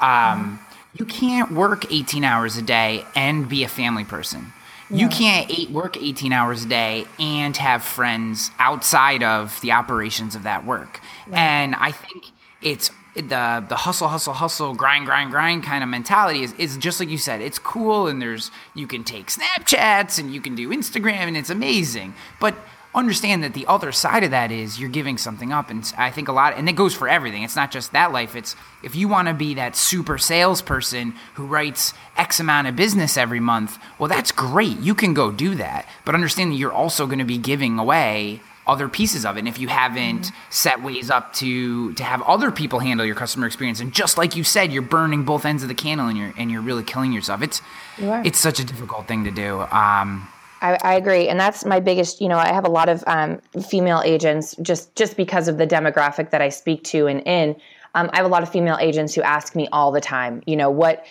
um, 0.00 0.60
you 0.94 1.04
can't 1.04 1.52
work 1.52 1.92
18 1.92 2.24
hours 2.24 2.56
a 2.56 2.62
day 2.62 3.04
and 3.14 3.48
be 3.48 3.64
a 3.64 3.68
family 3.68 4.04
person. 4.04 4.52
Yeah. 4.90 5.00
you 5.00 5.08
can't 5.08 5.50
eight, 5.50 5.70
work 5.70 5.98
18 5.98 6.32
hours 6.32 6.64
a 6.64 6.68
day 6.68 7.04
and 7.18 7.54
have 7.58 7.82
friends 7.84 8.50
outside 8.58 9.22
of 9.22 9.60
the 9.60 9.72
operations 9.72 10.34
of 10.34 10.44
that 10.44 10.64
work. 10.64 11.00
And 11.30 11.74
i 11.74 11.92
think 11.92 12.24
it's 12.62 12.90
the 13.22 13.64
the 13.68 13.76
hustle, 13.76 14.08
hustle, 14.08 14.34
hustle, 14.34 14.74
grind, 14.74 15.06
grind, 15.06 15.30
grind 15.30 15.64
kind 15.64 15.82
of 15.82 15.90
mentality 15.90 16.42
is, 16.42 16.52
is 16.54 16.76
just 16.76 17.00
like 17.00 17.08
you 17.08 17.18
said. 17.18 17.40
It's 17.40 17.58
cool, 17.58 18.06
and 18.06 18.22
there's 18.22 18.50
you 18.74 18.86
can 18.86 19.04
take 19.04 19.26
Snapchats 19.28 20.18
and 20.18 20.32
you 20.32 20.40
can 20.40 20.54
do 20.54 20.68
Instagram, 20.70 21.26
and 21.28 21.36
it's 21.36 21.50
amazing. 21.50 22.14
But 22.40 22.54
understand 22.94 23.44
that 23.44 23.54
the 23.54 23.66
other 23.66 23.92
side 23.92 24.24
of 24.24 24.30
that 24.30 24.50
is 24.50 24.80
you're 24.80 24.88
giving 24.88 25.18
something 25.18 25.52
up, 25.52 25.70
and 25.70 25.92
I 25.96 26.10
think 26.10 26.28
a 26.28 26.32
lot, 26.32 26.54
and 26.56 26.68
it 26.68 26.76
goes 26.76 26.94
for 26.94 27.08
everything. 27.08 27.42
It's 27.42 27.56
not 27.56 27.70
just 27.70 27.92
that 27.92 28.12
life. 28.12 28.34
It's 28.34 28.56
if 28.82 28.94
you 28.94 29.08
want 29.08 29.28
to 29.28 29.34
be 29.34 29.54
that 29.54 29.76
super 29.76 30.18
salesperson 30.18 31.14
who 31.34 31.46
writes 31.46 31.94
X 32.16 32.40
amount 32.40 32.68
of 32.68 32.76
business 32.76 33.16
every 33.16 33.40
month, 33.40 33.78
well, 33.98 34.08
that's 34.08 34.32
great. 34.32 34.78
You 34.78 34.94
can 34.94 35.14
go 35.14 35.30
do 35.30 35.54
that, 35.56 35.88
but 36.04 36.14
understand 36.14 36.52
that 36.52 36.56
you're 36.56 36.72
also 36.72 37.06
going 37.06 37.18
to 37.18 37.24
be 37.24 37.38
giving 37.38 37.78
away 37.78 38.40
other 38.68 38.88
pieces 38.88 39.24
of 39.24 39.36
it. 39.36 39.40
And 39.40 39.48
if 39.48 39.58
you 39.58 39.68
haven't 39.68 40.20
mm-hmm. 40.20 40.36
set 40.50 40.82
ways 40.82 41.10
up 41.10 41.32
to 41.34 41.92
to 41.94 42.04
have 42.04 42.22
other 42.22 42.50
people 42.50 42.78
handle 42.78 43.04
your 43.04 43.14
customer 43.14 43.46
experience, 43.46 43.80
and 43.80 43.92
just 43.92 44.18
like 44.18 44.36
you 44.36 44.44
said, 44.44 44.72
you're 44.72 44.82
burning 44.82 45.24
both 45.24 45.44
ends 45.44 45.62
of 45.62 45.68
the 45.68 45.74
candle, 45.74 46.06
and 46.06 46.18
you're 46.18 46.34
and 46.36 46.50
you're 46.50 46.60
really 46.60 46.84
killing 46.84 47.12
yourself. 47.12 47.42
It's 47.42 47.62
you 47.98 48.12
it's 48.24 48.38
such 48.38 48.60
a 48.60 48.64
difficult 48.64 49.08
thing 49.08 49.24
to 49.24 49.30
do. 49.30 49.60
Um, 49.60 50.28
I, 50.60 50.76
I, 50.82 50.94
agree, 50.94 51.28
and 51.28 51.38
that's 51.38 51.64
my 51.64 51.80
biggest. 51.80 52.20
You 52.20 52.28
know, 52.28 52.36
I 52.36 52.52
have 52.52 52.66
a 52.66 52.70
lot 52.70 52.88
of 52.88 53.04
um, 53.06 53.40
female 53.68 54.02
agents 54.04 54.54
just 54.60 54.94
just 54.96 55.16
because 55.16 55.48
of 55.48 55.56
the 55.56 55.66
demographic 55.66 56.30
that 56.30 56.42
I 56.42 56.48
speak 56.48 56.84
to 56.84 57.06
and 57.06 57.22
in. 57.26 57.56
Um, 57.94 58.10
I 58.12 58.16
have 58.16 58.26
a 58.26 58.28
lot 58.28 58.42
of 58.42 58.50
female 58.50 58.76
agents 58.80 59.14
who 59.14 59.22
ask 59.22 59.56
me 59.56 59.68
all 59.72 59.90
the 59.92 60.00
time. 60.00 60.42
You 60.46 60.56
know 60.56 60.70
what 60.70 61.06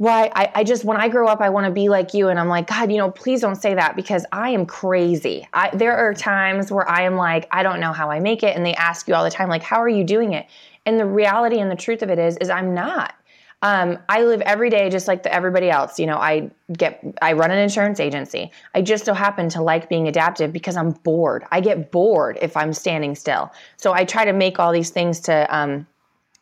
why 0.00 0.32
I, 0.34 0.50
I, 0.54 0.64
just 0.64 0.82
when 0.82 0.96
I 0.96 1.08
grow 1.08 1.28
up 1.28 1.42
I 1.42 1.50
want 1.50 1.66
to 1.66 1.70
be 1.70 1.90
like 1.90 2.14
you 2.14 2.28
and 2.28 2.40
I'm 2.40 2.48
like 2.48 2.68
God 2.68 2.90
you 2.90 2.96
know 2.96 3.10
please 3.10 3.42
don't 3.42 3.56
say 3.56 3.74
that 3.74 3.96
because 3.96 4.24
I 4.32 4.48
am 4.48 4.64
crazy. 4.64 5.46
I, 5.52 5.68
there 5.76 5.94
are 5.94 6.14
times 6.14 6.72
where 6.72 6.88
I 6.88 7.02
am 7.02 7.16
like 7.16 7.46
I 7.50 7.62
don't 7.62 7.80
know 7.80 7.92
how 7.92 8.10
I 8.10 8.18
make 8.18 8.42
it 8.42 8.56
and 8.56 8.64
they 8.64 8.72
ask 8.76 9.06
you 9.06 9.14
all 9.14 9.24
the 9.24 9.30
time 9.30 9.50
like 9.50 9.62
how 9.62 9.76
are 9.76 9.90
you 9.90 10.02
doing 10.02 10.32
it? 10.32 10.46
And 10.86 10.98
the 10.98 11.04
reality 11.04 11.58
and 11.60 11.70
the 11.70 11.76
truth 11.76 12.00
of 12.00 12.08
it 12.08 12.18
is 12.18 12.38
is 12.38 12.48
I'm 12.48 12.72
not. 12.72 13.14
Um, 13.60 13.98
I 14.08 14.22
live 14.22 14.40
every 14.40 14.70
day 14.70 14.88
just 14.88 15.06
like 15.06 15.22
the, 15.22 15.34
everybody 15.34 15.68
else 15.68 15.98
you 15.98 16.06
know 16.06 16.16
I 16.16 16.50
get 16.72 17.04
I 17.20 17.34
run 17.34 17.50
an 17.50 17.58
insurance 17.58 18.00
agency. 18.00 18.50
I 18.74 18.80
just 18.80 19.04
so 19.04 19.12
happen 19.12 19.50
to 19.50 19.60
like 19.60 19.90
being 19.90 20.08
adaptive 20.08 20.50
because 20.50 20.78
I'm 20.78 20.92
bored. 20.92 21.44
I 21.52 21.60
get 21.60 21.90
bored 21.90 22.38
if 22.40 22.56
I'm 22.56 22.72
standing 22.72 23.14
still. 23.14 23.52
So 23.76 23.92
I 23.92 24.06
try 24.06 24.24
to 24.24 24.32
make 24.32 24.58
all 24.58 24.72
these 24.72 24.88
things 24.88 25.20
to 25.20 25.46
um, 25.54 25.86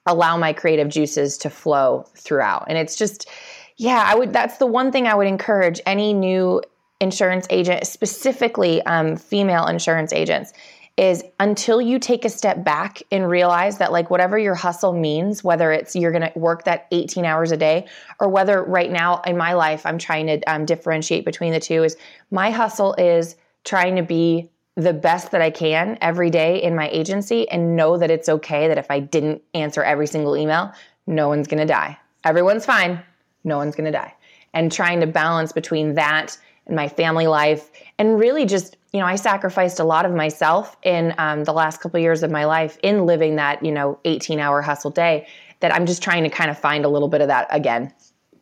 allow 0.09 0.37
my 0.37 0.53
creative 0.53 0.89
juices 0.89 1.39
to 1.39 1.51
flow 1.51 2.05
throughout. 2.17 2.65
And 2.69 2.77
it's 2.77 2.97
just, 2.97 3.29
yeah, 3.77 4.03
I 4.05 4.17
would, 4.17 4.33
that's 4.33 4.57
the 4.59 4.67
one 4.67 4.91
thing 4.91 5.07
I 5.07 5.15
would 5.15 5.29
encourage 5.29 5.81
any 5.87 6.13
new 6.13 6.63
insurance 7.01 7.47
agent, 7.51 7.87
specifically 7.87 8.83
um, 8.83 9.17
female 9.17 9.67
insurance 9.67 10.13
agents, 10.13 10.53
is 10.97 11.23
until 11.39 11.81
you 11.81 12.01
take 12.01 12.25
a 12.25 12.29
step 12.29 12.65
back 12.65 13.01
and 13.13 13.29
realize 13.29 13.79
that, 13.79 13.93
like, 13.93 14.11
whatever 14.11 14.37
your 14.37 14.57
hustle 14.57 14.93
means, 14.93 15.45
whether 15.45 15.71
it's 15.71 15.95
you're 15.95 16.11
going 16.11 16.29
to 16.29 16.37
work 16.37 16.65
that 16.65 16.89
18 16.91 17.25
hours 17.25 17.53
a 17.53 17.57
day, 17.57 17.87
or 18.19 18.29
whether 18.29 18.65
right 18.65 18.91
now 18.91 19.21
in 19.25 19.37
my 19.37 19.53
life 19.53 19.87
I'm 19.87 19.99
trying 19.99 20.27
to 20.27 20.41
um, 20.53 20.65
differentiate 20.65 21.25
between 21.25 21.53
the 21.53 21.61
two, 21.61 21.85
is 21.85 21.97
my 22.33 22.51
hustle 22.51 22.95
is 22.95 23.37
trying 23.63 23.95
to 23.95 24.03
be 24.03 24.51
the 24.79 24.93
best 24.93 25.33
that 25.33 25.43
I 25.43 25.51
can 25.51 25.99
every 26.01 26.31
day 26.31 26.63
in 26.63 26.77
my 26.77 26.89
agency 26.91 27.49
and 27.51 27.75
know 27.75 27.99
that 27.99 28.13
it's 28.13 28.29
okay 28.29 28.69
that 28.69 28.79
if 28.79 28.93
I 28.93 29.01
didn't 29.01 29.43
answer 29.53 29.83
every 29.83 30.07
single 30.07 30.37
email, 30.37 30.73
no 31.05 31.27
one's 31.29 31.49
going 31.49 31.59
to 31.59 31.67
die. 31.67 31.99
Everyone's 32.25 32.65
fine. 32.65 33.03
No 33.43 33.57
one's 33.57 33.75
going 33.75 33.87
to 33.87 33.99
die. 33.99 34.15
And 34.55 34.71
trying 34.71 35.01
to 35.01 35.07
balance 35.09 35.51
between 35.51 35.95
that 35.95 36.39
and 36.67 36.77
my 36.77 36.89
family 36.89 37.27
life 37.27 37.73
and 37.99 38.21
really 38.21 38.47
just, 38.47 38.77
you 38.93 39.01
know, 39.01 39.07
I 39.07 39.17
sacrificed 39.17 39.81
a 39.81 39.85
lot 39.85 40.07
of 40.07 40.15
myself 40.15 40.77
in 40.85 41.13
um, 41.19 41.43
the 41.43 41.53
last 41.53 41.81
couple 41.81 41.99
of 41.99 42.03
years 42.03 42.23
of 42.23 42.31
my 42.31 42.45
life 42.45 42.79
in 42.85 43.05
living 43.05 43.35
that, 43.35 43.65
you 43.65 43.73
know, 43.73 43.99
18 44.05 44.39
hour 44.39 44.63
hustle 44.63 44.93
day 44.93 45.27
that 45.59 45.75
I'm 45.75 45.87
just 45.87 46.05
trying 46.05 46.23
to 46.23 46.31
kind 46.31 46.53
of 46.53 46.59
find 46.59 46.85
a 46.85 46.89
little 46.89 47.09
bit 47.09 47.21
of 47.21 47.27
that 47.27 47.49
again. 47.51 47.93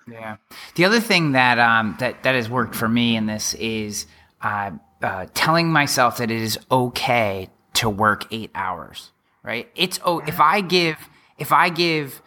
Yeah. 0.06 0.36
The 0.74 0.84
other 0.84 1.00
thing 1.00 1.32
that 1.32 1.58
um, 1.58 1.96
that 1.98 2.22
that 2.24 2.34
has 2.34 2.50
worked 2.50 2.74
for 2.74 2.88
me 2.88 3.16
in 3.16 3.26
this 3.26 3.54
is 3.54 4.06
uh, 4.42 4.72
uh, 5.02 5.26
telling 5.34 5.70
myself 5.70 6.18
that 6.18 6.30
it 6.30 6.40
is 6.40 6.58
okay 6.70 7.48
to 7.74 7.90
work 7.90 8.26
eight 8.30 8.50
hours. 8.54 9.12
Right? 9.42 9.70
It's 9.76 10.00
oh, 10.04 10.20
if 10.20 10.40
I 10.40 10.60
give 10.60 10.96
if 11.38 11.52
I 11.52 11.68
give 11.68 12.20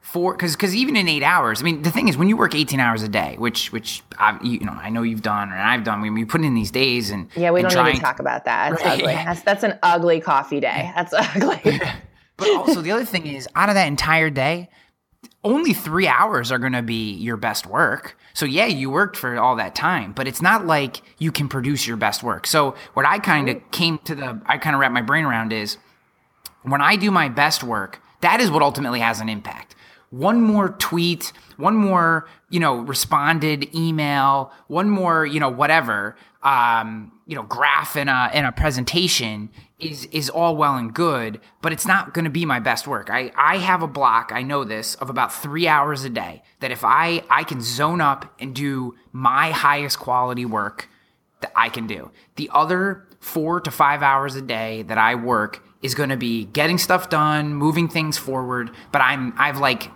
four 0.00 0.34
because 0.34 0.54
because 0.56 0.74
even 0.74 0.96
in 0.96 1.08
eight 1.08 1.22
hours, 1.22 1.60
I 1.60 1.64
mean 1.64 1.82
the 1.82 1.90
thing 1.90 2.08
is 2.08 2.16
when 2.16 2.28
you 2.28 2.36
work 2.36 2.54
eighteen 2.54 2.80
hours 2.80 3.02
a 3.02 3.08
day, 3.08 3.36
which 3.38 3.72
which 3.72 4.02
I 4.18 4.38
you 4.42 4.60
know 4.60 4.72
I 4.72 4.90
know 4.90 5.02
you've 5.02 5.22
done 5.22 5.50
and 5.50 5.60
I've 5.60 5.84
done. 5.84 6.00
When 6.00 6.14
we 6.14 6.24
put 6.24 6.42
in 6.42 6.54
these 6.54 6.70
days 6.70 7.10
and 7.10 7.28
yeah, 7.36 7.50
we 7.50 7.60
and 7.60 7.70
don't 7.70 7.86
need 7.86 7.96
to 7.96 8.00
talk 8.00 8.20
about 8.20 8.44
that. 8.44 8.70
That's 8.70 8.82
right. 8.84 9.00
ugly. 9.00 9.14
That's 9.24 9.42
that's 9.42 9.64
an 9.64 9.78
ugly 9.82 10.20
coffee 10.20 10.60
day. 10.60 10.92
That's 10.94 11.12
ugly. 11.16 11.80
but 12.36 12.50
also 12.56 12.80
the 12.80 12.90
other 12.90 13.04
thing 13.04 13.26
is 13.26 13.48
out 13.54 13.68
of 13.68 13.74
that 13.74 13.86
entire 13.86 14.30
day, 14.30 14.68
only 15.44 15.72
three 15.72 16.06
hours 16.06 16.52
are 16.52 16.58
going 16.58 16.72
to 16.72 16.82
be 16.82 17.14
your 17.14 17.36
best 17.36 17.66
work. 17.66 18.16
So 18.34 18.46
yeah, 18.46 18.66
you 18.66 18.90
worked 18.90 19.16
for 19.16 19.38
all 19.38 19.56
that 19.56 19.74
time, 19.74 20.12
but 20.12 20.28
it's 20.28 20.40
not 20.40 20.66
like 20.66 21.02
you 21.18 21.32
can 21.32 21.48
produce 21.48 21.86
your 21.86 21.96
best 21.96 22.22
work. 22.22 22.46
So 22.46 22.74
what 22.94 23.06
I 23.06 23.18
kind 23.18 23.48
of 23.48 23.70
came 23.70 23.98
to 23.98 24.14
the, 24.14 24.40
I 24.46 24.58
kind 24.58 24.74
of 24.74 24.80
wrap 24.80 24.92
my 24.92 25.02
brain 25.02 25.24
around 25.24 25.52
is 25.52 25.78
when 26.62 26.80
I 26.80 26.96
do 26.96 27.10
my 27.10 27.28
best 27.28 27.64
work, 27.64 28.00
that 28.20 28.40
is 28.40 28.50
what 28.50 28.62
ultimately 28.62 29.00
has 29.00 29.20
an 29.20 29.28
impact. 29.28 29.74
One 30.10 30.40
more 30.40 30.70
tweet, 30.70 31.32
one 31.56 31.74
more, 31.74 32.28
you 32.50 32.60
know, 32.60 32.76
responded 32.76 33.74
email, 33.74 34.52
one 34.68 34.90
more, 34.90 35.26
you 35.26 35.40
know, 35.40 35.48
whatever 35.48 36.16
um, 36.42 37.12
you 37.26 37.36
know, 37.36 37.42
graph 37.42 37.96
in 37.96 38.08
a 38.08 38.30
in 38.34 38.44
a 38.44 38.52
presentation 38.52 39.50
is 39.78 40.06
is 40.06 40.28
all 40.28 40.56
well 40.56 40.76
and 40.76 40.92
good, 40.92 41.40
but 41.60 41.72
it's 41.72 41.86
not 41.86 42.14
going 42.14 42.24
to 42.24 42.30
be 42.30 42.44
my 42.44 42.58
best 42.58 42.86
work. 42.86 43.10
I 43.10 43.32
I 43.36 43.58
have 43.58 43.82
a 43.82 43.86
block, 43.86 44.32
I 44.32 44.42
know 44.42 44.64
this, 44.64 44.94
of 44.96 45.08
about 45.08 45.32
3 45.32 45.68
hours 45.68 46.04
a 46.04 46.10
day 46.10 46.42
that 46.60 46.70
if 46.70 46.84
I 46.84 47.22
I 47.30 47.44
can 47.44 47.60
zone 47.60 48.00
up 48.00 48.34
and 48.40 48.54
do 48.54 48.94
my 49.12 49.50
highest 49.50 49.98
quality 49.98 50.44
work 50.44 50.88
that 51.40 51.52
I 51.54 51.68
can 51.68 51.86
do. 51.86 52.10
The 52.36 52.50
other 52.52 53.06
4 53.20 53.60
to 53.60 53.70
5 53.70 54.02
hours 54.02 54.34
a 54.34 54.42
day 54.42 54.82
that 54.82 54.98
I 54.98 55.14
work 55.14 55.62
is 55.80 55.94
going 55.94 56.10
to 56.10 56.16
be 56.16 56.44
getting 56.46 56.78
stuff 56.78 57.08
done, 57.08 57.54
moving 57.54 57.88
things 57.88 58.18
forward, 58.18 58.70
but 58.90 59.00
I'm 59.00 59.32
I've 59.38 59.58
like 59.58 59.90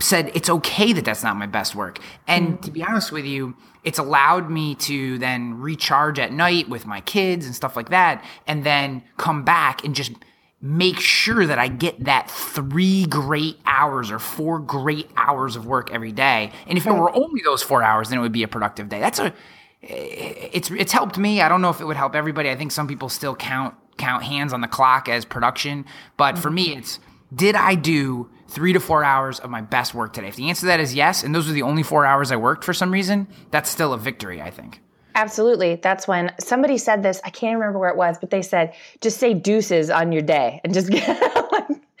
said 0.00 0.30
it's 0.34 0.48
okay 0.48 0.92
that 0.92 1.04
that's 1.04 1.22
not 1.22 1.36
my 1.36 1.46
best 1.46 1.74
work. 1.74 1.98
And 2.26 2.56
hmm. 2.56 2.56
to 2.62 2.70
be 2.70 2.82
honest 2.82 3.12
with 3.12 3.24
you, 3.24 3.56
it's 3.84 3.98
allowed 3.98 4.50
me 4.50 4.74
to 4.76 5.18
then 5.18 5.60
recharge 5.60 6.18
at 6.18 6.32
night 6.32 6.68
with 6.68 6.86
my 6.86 7.00
kids 7.00 7.46
and 7.46 7.54
stuff 7.54 7.76
like 7.76 7.90
that, 7.90 8.24
and 8.46 8.64
then 8.64 9.02
come 9.16 9.44
back 9.44 9.84
and 9.84 9.94
just 9.94 10.12
make 10.60 10.98
sure 10.98 11.46
that 11.46 11.58
I 11.58 11.68
get 11.68 12.04
that 12.04 12.30
three 12.30 13.06
great 13.06 13.58
hours 13.64 14.10
or 14.10 14.18
four 14.18 14.58
great 14.58 15.08
hours 15.16 15.54
of 15.54 15.66
work 15.66 15.92
every 15.92 16.10
day. 16.10 16.50
And 16.66 16.76
if 16.76 16.86
it 16.86 16.92
were 16.92 17.14
only 17.14 17.42
those 17.44 17.62
four 17.62 17.82
hours, 17.82 18.08
then 18.08 18.18
it 18.18 18.22
would 18.22 18.32
be 18.32 18.42
a 18.42 18.48
productive 18.48 18.88
day. 18.88 18.98
That's 18.98 19.20
a 19.20 19.32
it's 19.80 20.70
it's 20.72 20.92
helped 20.92 21.18
me. 21.18 21.40
I 21.40 21.48
don't 21.48 21.62
know 21.62 21.70
if 21.70 21.80
it 21.80 21.84
would 21.84 21.96
help 21.96 22.16
everybody. 22.16 22.50
I 22.50 22.56
think 22.56 22.72
some 22.72 22.88
people 22.88 23.08
still 23.08 23.36
count 23.36 23.74
count 23.96 24.24
hands 24.24 24.52
on 24.52 24.60
the 24.60 24.68
clock 24.68 25.08
as 25.08 25.24
production, 25.24 25.84
but 26.16 26.36
for 26.38 26.48
hmm. 26.48 26.56
me, 26.56 26.76
it's 26.76 26.98
did 27.34 27.54
I 27.54 27.74
do 27.74 28.30
three 28.48 28.72
to 28.72 28.80
four 28.80 29.04
hours 29.04 29.38
of 29.40 29.50
my 29.50 29.60
best 29.60 29.94
work 29.94 30.12
today? 30.12 30.28
If 30.28 30.36
the 30.36 30.48
answer 30.48 30.60
to 30.60 30.66
that 30.66 30.80
is 30.80 30.94
yes, 30.94 31.22
and 31.22 31.34
those 31.34 31.48
are 31.48 31.52
the 31.52 31.62
only 31.62 31.82
four 31.82 32.06
hours 32.06 32.32
I 32.32 32.36
worked 32.36 32.64
for 32.64 32.72
some 32.72 32.90
reason, 32.90 33.28
that's 33.50 33.70
still 33.70 33.92
a 33.92 33.98
victory, 33.98 34.40
I 34.40 34.50
think. 34.50 34.80
Absolutely. 35.14 35.74
That's 35.76 36.06
when 36.06 36.32
somebody 36.38 36.78
said 36.78 37.02
this. 37.02 37.20
I 37.24 37.30
can't 37.30 37.58
remember 37.58 37.78
where 37.78 37.90
it 37.90 37.96
was, 37.96 38.18
but 38.18 38.30
they 38.30 38.42
said, 38.42 38.74
just 39.00 39.18
say 39.18 39.34
deuces 39.34 39.90
on 39.90 40.12
your 40.12 40.22
day 40.22 40.60
and 40.62 40.72
just 40.72 40.90
get 40.92 41.08
out. 41.08 41.48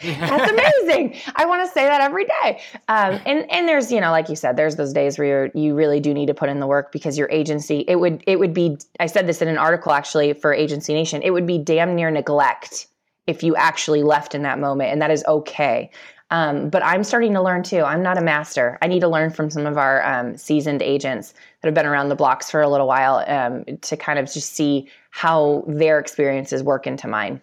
That's 0.00 0.52
amazing. 0.52 1.16
I 1.34 1.44
want 1.46 1.66
to 1.66 1.72
say 1.74 1.84
that 1.84 2.00
every 2.00 2.24
day. 2.24 2.60
Um, 2.86 3.18
and 3.26 3.50
and 3.50 3.66
there's 3.66 3.90
you 3.90 4.00
know 4.00 4.12
like 4.12 4.28
you 4.28 4.36
said, 4.36 4.56
there's 4.56 4.76
those 4.76 4.92
days 4.92 5.18
where 5.18 5.50
you 5.54 5.74
really 5.74 5.98
do 5.98 6.14
need 6.14 6.26
to 6.26 6.34
put 6.34 6.48
in 6.48 6.60
the 6.60 6.68
work 6.68 6.92
because 6.92 7.18
your 7.18 7.28
agency. 7.30 7.84
It 7.88 7.96
would 7.96 8.22
it 8.24 8.38
would 8.38 8.54
be. 8.54 8.78
I 9.00 9.06
said 9.06 9.26
this 9.26 9.42
in 9.42 9.48
an 9.48 9.58
article 9.58 9.90
actually 9.90 10.34
for 10.34 10.54
Agency 10.54 10.94
Nation. 10.94 11.20
It 11.22 11.30
would 11.30 11.48
be 11.48 11.58
damn 11.58 11.96
near 11.96 12.12
neglect 12.12 12.86
if 13.28 13.42
you 13.42 13.54
actually 13.54 14.02
left 14.02 14.34
in 14.34 14.42
that 14.42 14.58
moment, 14.58 14.90
and 14.90 15.00
that 15.00 15.10
is 15.10 15.24
okay. 15.26 15.90
Um, 16.30 16.68
but 16.68 16.82
I'm 16.84 17.04
starting 17.04 17.32
to 17.34 17.42
learn 17.42 17.62
too. 17.62 17.80
I'm 17.80 18.02
not 18.02 18.18
a 18.18 18.20
master. 18.20 18.78
I 18.82 18.86
need 18.86 19.00
to 19.00 19.08
learn 19.08 19.30
from 19.30 19.50
some 19.50 19.66
of 19.66 19.78
our 19.78 20.04
um, 20.04 20.36
seasoned 20.36 20.82
agents 20.82 21.32
that 21.60 21.68
have 21.68 21.74
been 21.74 21.86
around 21.86 22.10
the 22.10 22.16
blocks 22.16 22.50
for 22.50 22.60
a 22.60 22.68
little 22.68 22.86
while 22.86 23.24
um, 23.26 23.64
to 23.82 23.96
kind 23.96 24.18
of 24.18 24.30
just 24.30 24.54
see 24.54 24.88
how 25.10 25.64
their 25.66 25.98
experiences 25.98 26.62
work 26.62 26.86
into 26.86 27.08
mine. 27.08 27.40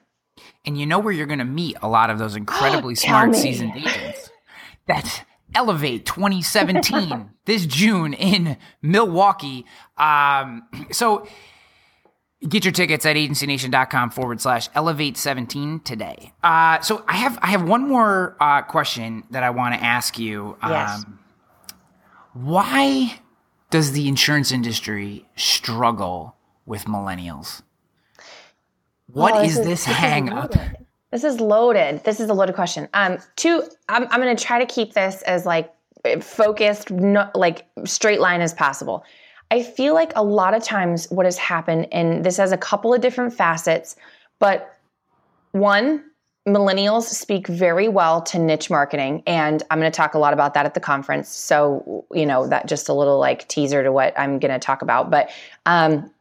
And 0.65 0.77
you 0.77 0.85
know 0.85 0.99
where 0.99 1.13
you're 1.13 1.25
going 1.25 1.39
to 1.39 1.45
meet 1.45 1.77
a 1.81 1.87
lot 1.87 2.09
of 2.09 2.19
those 2.19 2.35
incredibly 2.35 2.95
smart 2.95 3.31
me. 3.31 3.37
seasoned 3.37 3.75
agents? 3.75 4.29
That's 4.87 5.21
Elevate 5.55 6.05
2017 6.05 7.29
this 7.45 7.65
June 7.65 8.13
in 8.13 8.57
Milwaukee. 8.81 9.65
Um, 9.97 10.67
so 10.91 11.27
get 12.47 12.63
your 12.65 12.71
tickets 12.71 13.05
at 13.05 13.15
agencynation.com 13.15 14.11
forward 14.11 14.41
slash 14.41 14.69
elevate 14.75 15.17
17 15.17 15.81
today. 15.81 16.33
Uh, 16.43 16.79
so 16.81 17.03
I 17.07 17.15
have 17.17 17.37
I 17.41 17.47
have 17.47 17.67
one 17.67 17.87
more 17.87 18.35
uh, 18.39 18.61
question 18.63 19.23
that 19.31 19.43
I 19.43 19.49
want 19.49 19.75
to 19.75 19.83
ask 19.83 20.17
you. 20.19 20.57
Yes. 20.61 21.03
Um, 21.05 21.19
why 22.33 23.19
does 23.69 23.93
the 23.93 24.07
insurance 24.07 24.51
industry 24.51 25.25
struggle 25.35 26.35
with 26.65 26.85
millennials? 26.85 27.61
What 29.07 29.35
Oh, 29.35 29.41
is 29.43 29.55
this, 29.55 29.85
hang 29.85 30.29
up? 30.29 30.53
This 31.11 31.23
is 31.23 31.39
loaded. 31.39 32.03
This 32.03 32.19
is 32.19 32.29
a 32.29 32.33
loaded 32.33 32.55
question. 32.55 32.89
Um, 32.93 33.19
two. 33.35 33.63
I'm 33.87 34.03
I'm 34.09 34.19
going 34.21 34.35
to 34.35 34.43
try 34.43 34.59
to 34.59 34.65
keep 34.65 34.93
this 34.93 35.21
as 35.21 35.45
like 35.45 35.73
focused, 36.21 36.91
no, 36.91 37.29
like 37.33 37.65
straight 37.85 38.19
line 38.19 38.41
as 38.41 38.53
possible. 38.53 39.03
I 39.51 39.63
feel 39.63 39.93
like 39.93 40.11
a 40.15 40.23
lot 40.23 40.53
of 40.53 40.63
times 40.63 41.07
what 41.09 41.25
has 41.25 41.37
happened, 41.37 41.87
and 41.91 42.23
this 42.23 42.37
has 42.37 42.51
a 42.51 42.57
couple 42.57 42.93
of 42.93 43.01
different 43.01 43.33
facets, 43.33 43.95
but 44.39 44.77
one, 45.51 46.03
millennials 46.47 47.03
speak 47.03 47.47
very 47.47 47.87
well 47.87 48.21
to 48.21 48.39
niche 48.39 48.69
marketing, 48.69 49.23
and 49.25 49.63
I'm 49.69 49.79
going 49.79 49.91
to 49.91 49.95
talk 49.95 50.13
a 50.13 50.19
lot 50.19 50.33
about 50.33 50.53
that 50.53 50.65
at 50.65 50.73
the 50.73 50.79
conference. 50.79 51.29
So 51.29 52.05
you 52.11 52.25
know 52.25 52.47
that 52.47 52.67
just 52.67 52.89
a 52.89 52.93
little 52.93 53.19
like 53.19 53.47
teaser 53.47 53.83
to 53.83 53.91
what 53.91 54.17
I'm 54.19 54.39
going 54.39 54.51
to 54.51 54.59
talk 54.59 54.81
about, 54.81 55.09
but 55.09 55.29
um, 55.65 56.11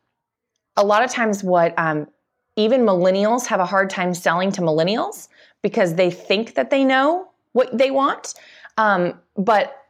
a 0.77 0.85
lot 0.85 1.05
of 1.05 1.11
times 1.11 1.45
what 1.45 1.79
um, 1.79 2.09
even 2.57 2.83
millennials 2.83 3.47
have 3.47 3.61
a 3.61 3.67
hard 3.67 3.91
time 3.91 4.15
selling 4.15 4.53
to 4.53 4.61
millennials 4.61 5.29
because 5.63 5.95
they 5.95 6.11
think 6.11 6.55
that 6.55 6.71
they 6.71 6.85
know 6.85 7.29
what 7.53 7.77
they 7.77 7.91
want. 7.91 8.35
Um, 8.77 9.19
but 9.37 9.84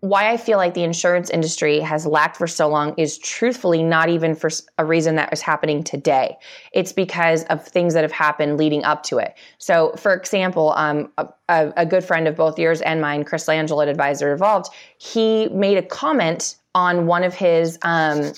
why 0.00 0.30
I 0.30 0.38
feel 0.38 0.56
like 0.56 0.72
the 0.72 0.82
insurance 0.82 1.28
industry 1.28 1.78
has 1.80 2.06
lacked 2.06 2.36
for 2.36 2.46
so 2.46 2.68
long 2.68 2.94
is 2.96 3.18
truthfully 3.18 3.82
not 3.82 4.08
even 4.08 4.34
for 4.34 4.48
a 4.78 4.84
reason 4.84 5.14
that 5.16 5.32
is 5.32 5.42
happening 5.42 5.84
today. 5.84 6.36
It's 6.72 6.92
because 6.92 7.44
of 7.44 7.66
things 7.66 7.92
that 7.94 8.02
have 8.02 8.12
happened 8.12 8.56
leading 8.56 8.82
up 8.84 9.02
to 9.04 9.18
it. 9.18 9.34
So, 9.58 9.92
for 9.96 10.14
example, 10.14 10.72
um, 10.76 11.12
a, 11.18 11.28
a 11.48 11.84
good 11.84 12.02
friend 12.02 12.26
of 12.26 12.34
both 12.34 12.58
yours 12.58 12.80
and 12.80 13.00
mine, 13.00 13.24
Chris 13.24 13.46
Langille 13.46 13.82
at 13.82 13.88
Advisor 13.88 14.32
Evolved, 14.32 14.72
he 14.96 15.48
made 15.48 15.76
a 15.76 15.82
comment 15.82 16.56
on 16.74 17.06
one 17.06 17.22
of 17.22 17.34
his 17.34 17.78
um, 17.82 18.32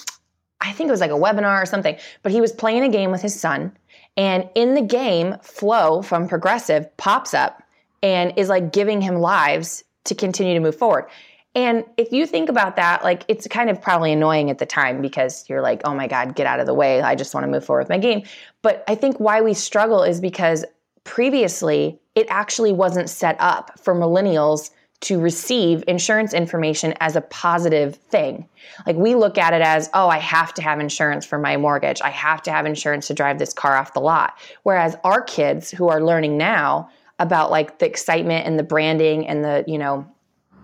I 0.62 0.72
think 0.72 0.88
it 0.88 0.92
was 0.92 1.00
like 1.00 1.10
a 1.10 1.14
webinar 1.14 1.60
or 1.60 1.66
something, 1.66 1.96
but 2.22 2.30
he 2.30 2.40
was 2.40 2.52
playing 2.52 2.84
a 2.84 2.88
game 2.88 3.10
with 3.10 3.20
his 3.20 3.38
son. 3.38 3.76
And 4.16 4.48
in 4.54 4.74
the 4.74 4.82
game, 4.82 5.36
Flo 5.42 6.02
from 6.02 6.28
Progressive 6.28 6.96
pops 6.96 7.34
up 7.34 7.62
and 8.02 8.32
is 8.36 8.48
like 8.48 8.72
giving 8.72 9.00
him 9.00 9.16
lives 9.16 9.82
to 10.04 10.14
continue 10.14 10.54
to 10.54 10.60
move 10.60 10.76
forward. 10.76 11.06
And 11.54 11.84
if 11.98 12.12
you 12.12 12.26
think 12.26 12.48
about 12.48 12.76
that, 12.76 13.04
like 13.04 13.24
it's 13.28 13.46
kind 13.46 13.68
of 13.68 13.80
probably 13.80 14.12
annoying 14.12 14.48
at 14.50 14.58
the 14.58 14.66
time 14.66 15.02
because 15.02 15.48
you're 15.48 15.60
like, 15.60 15.82
oh 15.84 15.94
my 15.94 16.06
God, 16.06 16.34
get 16.34 16.46
out 16.46 16.60
of 16.60 16.66
the 16.66 16.74
way. 16.74 17.02
I 17.02 17.14
just 17.14 17.34
want 17.34 17.44
to 17.44 17.50
move 17.50 17.64
forward 17.64 17.82
with 17.82 17.90
my 17.90 17.98
game. 17.98 18.22
But 18.62 18.84
I 18.88 18.94
think 18.94 19.20
why 19.20 19.42
we 19.42 19.52
struggle 19.52 20.02
is 20.02 20.20
because 20.20 20.64
previously 21.04 22.00
it 22.14 22.26
actually 22.30 22.72
wasn't 22.72 23.10
set 23.10 23.36
up 23.38 23.78
for 23.78 23.94
millennials 23.94 24.70
to 25.00 25.20
receive 25.20 25.82
insurance 25.88 26.32
information 26.32 26.94
as 27.00 27.16
a 27.16 27.20
positive 27.20 27.96
thing. 27.96 28.48
Like 28.86 28.96
we 28.96 29.16
look 29.16 29.36
at 29.36 29.52
it 29.52 29.60
as, 29.60 29.90
oh, 29.94 30.08
I 30.08 30.18
have 30.18 30.54
to 30.54 30.62
have 30.62 30.78
insurance 30.78 31.26
for 31.26 31.38
my 31.38 31.56
mortgage. 31.56 32.00
I 32.02 32.10
have 32.10 32.40
to 32.42 32.52
have 32.52 32.66
insurance 32.66 33.08
to 33.08 33.14
drive 33.14 33.38
this 33.38 33.52
car 33.52 33.76
off 33.76 33.94
the 33.94 34.00
lot. 34.00 34.38
Whereas 34.62 34.96
our 35.02 35.20
kids 35.20 35.72
who 35.72 35.88
are 35.88 36.00
learning 36.00 36.38
now 36.38 36.88
about 37.18 37.50
like 37.50 37.80
the 37.80 37.86
excitement 37.86 38.46
and 38.46 38.58
the 38.58 38.62
branding 38.62 39.26
and 39.26 39.44
the, 39.44 39.64
you 39.66 39.76
know, 39.76 40.06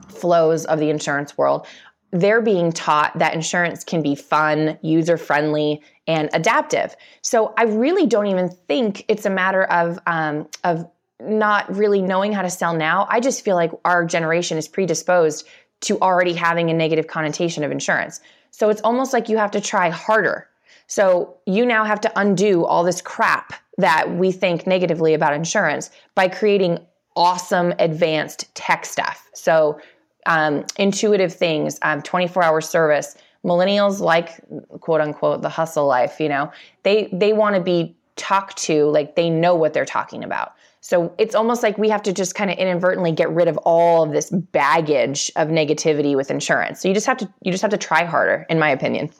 flows 0.08 0.64
of 0.66 0.78
the 0.78 0.90
insurance 0.90 1.36
world, 1.36 1.66
they're 2.10 2.40
being 2.40 2.72
taught 2.72 3.18
that 3.18 3.34
insurance 3.34 3.84
can 3.84 4.02
be 4.02 4.14
fun, 4.14 4.78
user 4.82 5.16
friendly, 5.18 5.82
and 6.06 6.30
adaptive. 6.32 6.96
So 7.22 7.52
I 7.58 7.64
really 7.64 8.06
don't 8.06 8.26
even 8.26 8.48
think 8.48 9.04
it's 9.08 9.26
a 9.26 9.30
matter 9.30 9.64
of 9.64 9.98
um, 10.06 10.48
of 10.64 10.88
not 11.20 11.74
really 11.74 12.00
knowing 12.00 12.32
how 12.32 12.42
to 12.42 12.50
sell 12.50 12.74
now. 12.74 13.06
I 13.10 13.20
just 13.20 13.44
feel 13.44 13.56
like 13.56 13.72
our 13.84 14.04
generation 14.04 14.56
is 14.56 14.68
predisposed 14.68 15.46
to 15.80 15.98
already 16.00 16.32
having 16.32 16.70
a 16.70 16.74
negative 16.74 17.08
connotation 17.08 17.64
of 17.64 17.70
insurance. 17.70 18.20
So 18.50 18.70
it's 18.70 18.80
almost 18.82 19.12
like 19.12 19.28
you 19.28 19.36
have 19.36 19.50
to 19.52 19.60
try 19.60 19.90
harder. 19.90 20.48
So 20.86 21.36
you 21.44 21.66
now 21.66 21.84
have 21.84 22.00
to 22.02 22.12
undo 22.18 22.64
all 22.64 22.84
this 22.84 23.02
crap 23.02 23.52
that 23.76 24.16
we 24.16 24.32
think 24.32 24.66
negatively 24.66 25.12
about 25.12 25.34
insurance 25.34 25.90
by 26.14 26.28
creating 26.28 26.78
awesome 27.14 27.74
advanced 27.78 28.52
tech 28.54 28.86
stuff. 28.86 29.28
So 29.34 29.80
um, 30.26 30.64
intuitive 30.76 31.32
things, 31.32 31.78
um, 31.82 32.02
24 32.02 32.42
hour 32.42 32.60
service. 32.60 33.16
Millennials 33.44 34.00
like 34.00 34.40
quote 34.80 35.00
unquote 35.00 35.42
the 35.42 35.48
hustle 35.48 35.86
life, 35.86 36.18
you 36.18 36.28
know, 36.28 36.50
they, 36.82 37.08
they 37.12 37.32
want 37.32 37.54
to 37.54 37.62
be 37.62 37.96
talked 38.16 38.56
to 38.58 38.86
like 38.86 39.14
they 39.14 39.30
know 39.30 39.54
what 39.54 39.72
they're 39.72 39.86
talking 39.86 40.24
about. 40.24 40.54
So 40.80 41.14
it's 41.18 41.34
almost 41.34 41.62
like 41.62 41.76
we 41.78 41.88
have 41.88 42.02
to 42.04 42.12
just 42.12 42.34
kind 42.34 42.50
of 42.50 42.58
inadvertently 42.58 43.12
get 43.12 43.30
rid 43.30 43.48
of 43.48 43.56
all 43.58 44.04
of 44.04 44.12
this 44.12 44.30
baggage 44.30 45.30
of 45.36 45.48
negativity 45.48 46.16
with 46.16 46.30
insurance. 46.30 46.80
So 46.80 46.88
you 46.88 46.94
just 46.94 47.06
have 47.06 47.18
to 47.18 47.28
you 47.42 47.52
just 47.52 47.62
have 47.62 47.70
to 47.72 47.76
try 47.76 48.04
harder, 48.04 48.46
in 48.48 48.58
my 48.58 48.70
opinion. 48.70 49.10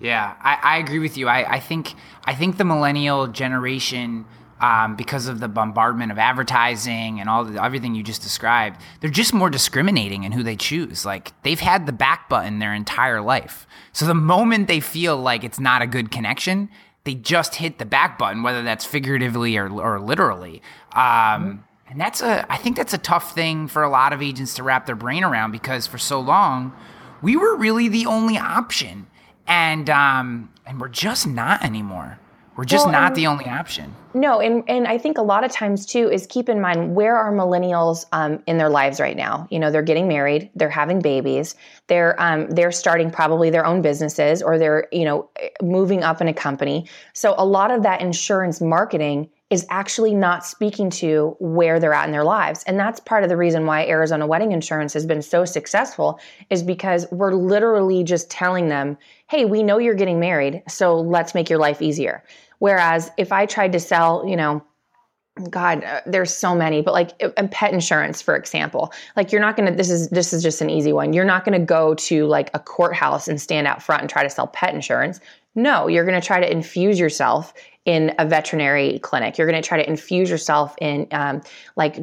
Yeah, 0.00 0.34
I, 0.40 0.58
I 0.62 0.76
agree 0.78 1.00
with 1.00 1.16
you. 1.16 1.28
I, 1.28 1.54
I 1.54 1.60
think 1.60 1.94
I 2.24 2.34
think 2.34 2.56
the 2.56 2.64
millennial 2.64 3.26
generation, 3.26 4.24
um, 4.60 4.96
because 4.96 5.28
of 5.28 5.40
the 5.40 5.48
bombardment 5.48 6.12
of 6.12 6.18
advertising 6.18 7.20
and 7.20 7.28
all 7.28 7.44
the, 7.44 7.62
everything 7.62 7.94
you 7.94 8.02
just 8.02 8.22
described, 8.22 8.80
they're 9.00 9.10
just 9.10 9.32
more 9.32 9.50
discriminating 9.50 10.24
in 10.24 10.32
who 10.32 10.42
they 10.42 10.56
choose. 10.56 11.04
Like 11.04 11.32
they've 11.42 11.60
had 11.60 11.86
the 11.86 11.92
back 11.92 12.28
button 12.28 12.58
their 12.58 12.74
entire 12.74 13.20
life. 13.20 13.66
So 13.92 14.06
the 14.06 14.14
moment 14.14 14.68
they 14.68 14.80
feel 14.80 15.16
like 15.16 15.44
it's 15.44 15.60
not 15.60 15.82
a 15.82 15.86
good 15.86 16.10
connection, 16.10 16.68
they 17.04 17.14
just 17.14 17.56
hit 17.56 17.78
the 17.78 17.86
back 17.86 18.18
button, 18.18 18.42
whether 18.42 18.62
that's 18.62 18.84
figuratively 18.84 19.56
or, 19.56 19.70
or 19.70 20.00
literally. 20.00 20.60
Um, 20.92 21.64
and 21.88 22.00
that's 22.00 22.20
a, 22.20 22.44
I 22.52 22.56
think 22.56 22.76
that's 22.76 22.92
a 22.92 22.98
tough 22.98 23.34
thing 23.34 23.68
for 23.68 23.82
a 23.82 23.88
lot 23.88 24.12
of 24.12 24.20
agents 24.20 24.54
to 24.54 24.62
wrap 24.62 24.86
their 24.86 24.96
brain 24.96 25.24
around 25.24 25.52
because 25.52 25.86
for 25.86 25.98
so 25.98 26.20
long, 26.20 26.72
we 27.22 27.36
were 27.36 27.56
really 27.56 27.88
the 27.88 28.06
only 28.06 28.36
option. 28.36 29.06
and 29.48 29.88
um, 29.88 30.50
and 30.66 30.80
we're 30.80 30.88
just 30.88 31.26
not 31.26 31.64
anymore. 31.64 32.18
We're 32.58 32.64
just 32.64 32.86
well, 32.86 32.92
not 32.92 33.14
the 33.14 33.28
only 33.28 33.46
option. 33.46 33.94
No, 34.14 34.40
and 34.40 34.64
and 34.66 34.88
I 34.88 34.98
think 34.98 35.16
a 35.16 35.22
lot 35.22 35.44
of 35.44 35.52
times 35.52 35.86
too 35.86 36.10
is 36.10 36.26
keep 36.26 36.48
in 36.48 36.60
mind 36.60 36.96
where 36.96 37.16
are 37.16 37.32
millennials 37.32 38.04
um, 38.10 38.42
in 38.48 38.58
their 38.58 38.68
lives 38.68 38.98
right 38.98 39.16
now. 39.16 39.46
You 39.48 39.60
know, 39.60 39.70
they're 39.70 39.80
getting 39.80 40.08
married, 40.08 40.50
they're 40.56 40.68
having 40.68 40.98
babies, 40.98 41.54
they're 41.86 42.20
um, 42.20 42.50
they're 42.50 42.72
starting 42.72 43.12
probably 43.12 43.48
their 43.50 43.64
own 43.64 43.80
businesses, 43.80 44.42
or 44.42 44.58
they're 44.58 44.88
you 44.90 45.04
know 45.04 45.30
moving 45.62 46.02
up 46.02 46.20
in 46.20 46.26
a 46.26 46.34
company. 46.34 46.88
So 47.12 47.36
a 47.38 47.46
lot 47.46 47.70
of 47.70 47.84
that 47.84 48.00
insurance 48.00 48.60
marketing 48.60 49.30
is 49.50 49.64
actually 49.70 50.14
not 50.14 50.44
speaking 50.44 50.90
to 50.90 51.36
where 51.38 51.78
they're 51.80 51.94
at 51.94 52.04
in 52.04 52.12
their 52.12 52.24
lives. 52.24 52.62
And 52.64 52.78
that's 52.78 53.00
part 53.00 53.22
of 53.22 53.30
the 53.30 53.36
reason 53.36 53.64
why 53.64 53.86
Arizona 53.86 54.26
Wedding 54.26 54.52
Insurance 54.52 54.92
has 54.92 55.06
been 55.06 55.22
so 55.22 55.46
successful 55.46 56.20
is 56.50 56.62
because 56.62 57.06
we're 57.10 57.32
literally 57.32 58.02
just 58.02 58.30
telling 58.30 58.68
them, 58.68 58.98
"Hey, 59.28 59.44
we 59.44 59.62
know 59.62 59.78
you're 59.78 59.94
getting 59.94 60.18
married, 60.18 60.64
so 60.68 61.00
let's 61.00 61.36
make 61.36 61.48
your 61.48 61.60
life 61.60 61.80
easier." 61.80 62.24
Whereas 62.58 63.10
if 63.16 63.32
I 63.32 63.46
tried 63.46 63.72
to 63.72 63.80
sell, 63.80 64.24
you 64.26 64.36
know, 64.36 64.62
God, 65.50 65.84
uh, 65.84 66.00
there's 66.04 66.34
so 66.34 66.54
many, 66.54 66.82
but 66.82 66.92
like 66.92 67.18
pet 67.50 67.72
insurance, 67.72 68.20
for 68.20 68.34
example, 68.34 68.92
like 69.16 69.30
you're 69.30 69.40
not 69.40 69.56
gonna. 69.56 69.74
This 69.74 69.90
is 69.90 70.08
this 70.08 70.32
is 70.32 70.42
just 70.42 70.60
an 70.60 70.70
easy 70.70 70.92
one. 70.92 71.12
You're 71.12 71.24
not 71.24 71.44
gonna 71.44 71.58
go 71.60 71.94
to 71.94 72.26
like 72.26 72.50
a 72.54 72.58
courthouse 72.58 73.28
and 73.28 73.40
stand 73.40 73.66
out 73.66 73.82
front 73.82 74.02
and 74.02 74.10
try 74.10 74.22
to 74.22 74.30
sell 74.30 74.48
pet 74.48 74.74
insurance. 74.74 75.20
No, 75.54 75.86
you're 75.86 76.04
gonna 76.04 76.20
try 76.20 76.40
to 76.40 76.50
infuse 76.50 76.98
yourself 76.98 77.52
in 77.84 78.14
a 78.18 78.26
veterinary 78.26 78.98
clinic. 78.98 79.38
You're 79.38 79.46
gonna 79.46 79.62
try 79.62 79.80
to 79.80 79.88
infuse 79.88 80.28
yourself 80.28 80.74
in 80.80 81.06
um, 81.12 81.40
like 81.76 81.98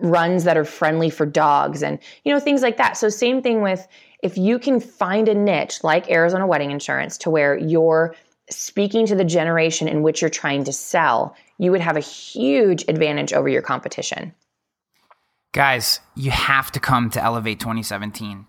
runs 0.00 0.44
that 0.44 0.56
are 0.56 0.64
friendly 0.64 1.10
for 1.10 1.26
dogs 1.26 1.82
and 1.82 1.98
you 2.24 2.32
know 2.32 2.40
things 2.40 2.62
like 2.62 2.76
that. 2.76 2.96
So 2.96 3.08
same 3.08 3.40
thing 3.40 3.62
with 3.62 3.86
if 4.22 4.36
you 4.36 4.58
can 4.58 4.80
find 4.80 5.28
a 5.28 5.34
niche 5.34 5.82
like 5.82 6.10
Arizona 6.10 6.46
Wedding 6.46 6.70
Insurance 6.70 7.16
to 7.18 7.30
where 7.30 7.56
you're 7.56 8.14
speaking 8.50 9.06
to 9.06 9.14
the 9.14 9.24
generation 9.24 9.88
in 9.88 10.02
which 10.02 10.20
you're 10.20 10.30
trying 10.30 10.64
to 10.64 10.72
sell, 10.72 11.36
you 11.58 11.70
would 11.70 11.80
have 11.80 11.96
a 11.96 12.00
huge 12.00 12.84
advantage 12.88 13.32
over 13.32 13.48
your 13.48 13.62
competition. 13.62 14.34
Guys, 15.52 16.00
you 16.14 16.30
have 16.30 16.70
to 16.72 16.80
come 16.80 17.10
to 17.10 17.22
Elevate 17.22 17.58
2017. 17.60 18.46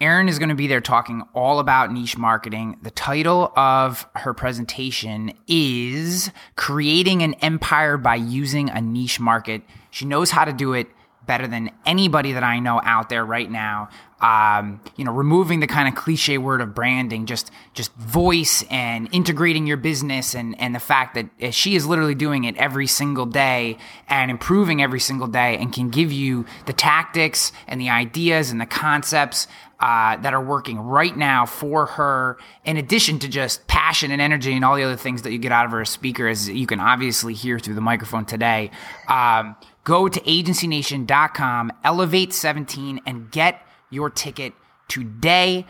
Erin 0.00 0.28
is 0.28 0.38
going 0.38 0.48
to 0.48 0.54
be 0.54 0.66
there 0.66 0.80
talking 0.80 1.22
all 1.34 1.60
about 1.60 1.92
niche 1.92 2.18
marketing. 2.18 2.76
The 2.82 2.90
title 2.90 3.52
of 3.56 4.06
her 4.16 4.34
presentation 4.34 5.32
is 5.46 6.30
Creating 6.56 7.22
an 7.22 7.34
Empire 7.34 7.96
by 7.96 8.16
Using 8.16 8.70
a 8.70 8.80
Niche 8.80 9.20
Market. 9.20 9.62
She 9.90 10.04
knows 10.04 10.30
how 10.30 10.44
to 10.44 10.52
do 10.52 10.72
it 10.72 10.88
better 11.26 11.46
than 11.46 11.70
anybody 11.86 12.32
that 12.32 12.42
I 12.42 12.58
know 12.58 12.80
out 12.84 13.08
there 13.08 13.24
right 13.24 13.50
now. 13.50 13.88
Um, 14.20 14.80
you 14.96 15.04
know, 15.04 15.12
removing 15.12 15.60
the 15.60 15.66
kind 15.66 15.86
of 15.86 15.94
cliche 15.94 16.38
word 16.38 16.62
of 16.62 16.74
branding, 16.74 17.26
just 17.26 17.50
just 17.74 17.92
voice 17.94 18.64
and 18.70 19.08
integrating 19.12 19.66
your 19.66 19.76
business, 19.76 20.34
and 20.34 20.58
and 20.58 20.74
the 20.74 20.80
fact 20.80 21.14
that 21.14 21.26
uh, 21.42 21.50
she 21.50 21.74
is 21.74 21.84
literally 21.84 22.14
doing 22.14 22.44
it 22.44 22.56
every 22.56 22.86
single 22.86 23.26
day 23.26 23.76
and 24.08 24.30
improving 24.30 24.80
every 24.80 25.00
single 25.00 25.26
day, 25.26 25.58
and 25.58 25.74
can 25.74 25.90
give 25.90 26.10
you 26.10 26.46
the 26.64 26.72
tactics 26.72 27.52
and 27.68 27.78
the 27.80 27.90
ideas 27.90 28.50
and 28.50 28.60
the 28.60 28.66
concepts 28.66 29.46
uh, 29.80 30.16
that 30.16 30.32
are 30.32 30.42
working 30.42 30.78
right 30.78 31.16
now 31.16 31.44
for 31.44 31.84
her, 31.84 32.38
in 32.64 32.78
addition 32.78 33.18
to 33.18 33.28
just 33.28 33.66
passion 33.66 34.10
and 34.10 34.22
energy 34.22 34.54
and 34.54 34.64
all 34.64 34.76
the 34.76 34.84
other 34.84 34.96
things 34.96 35.20
that 35.22 35.32
you 35.32 35.38
get 35.38 35.52
out 35.52 35.66
of 35.66 35.72
her 35.72 35.82
as 35.82 35.90
speaker, 35.90 36.26
as 36.28 36.48
you 36.48 36.66
can 36.66 36.80
obviously 36.80 37.34
hear 37.34 37.58
through 37.58 37.74
the 37.74 37.82
microphone 37.82 38.24
today. 38.24 38.70
Um, 39.08 39.56
go 39.84 40.08
to 40.08 40.20
agencynation.com, 40.20 41.72
elevate 41.84 42.32
17, 42.32 43.00
and 43.06 43.30
get 43.30 43.66
your 43.90 44.10
ticket 44.10 44.54
today. 44.88 45.66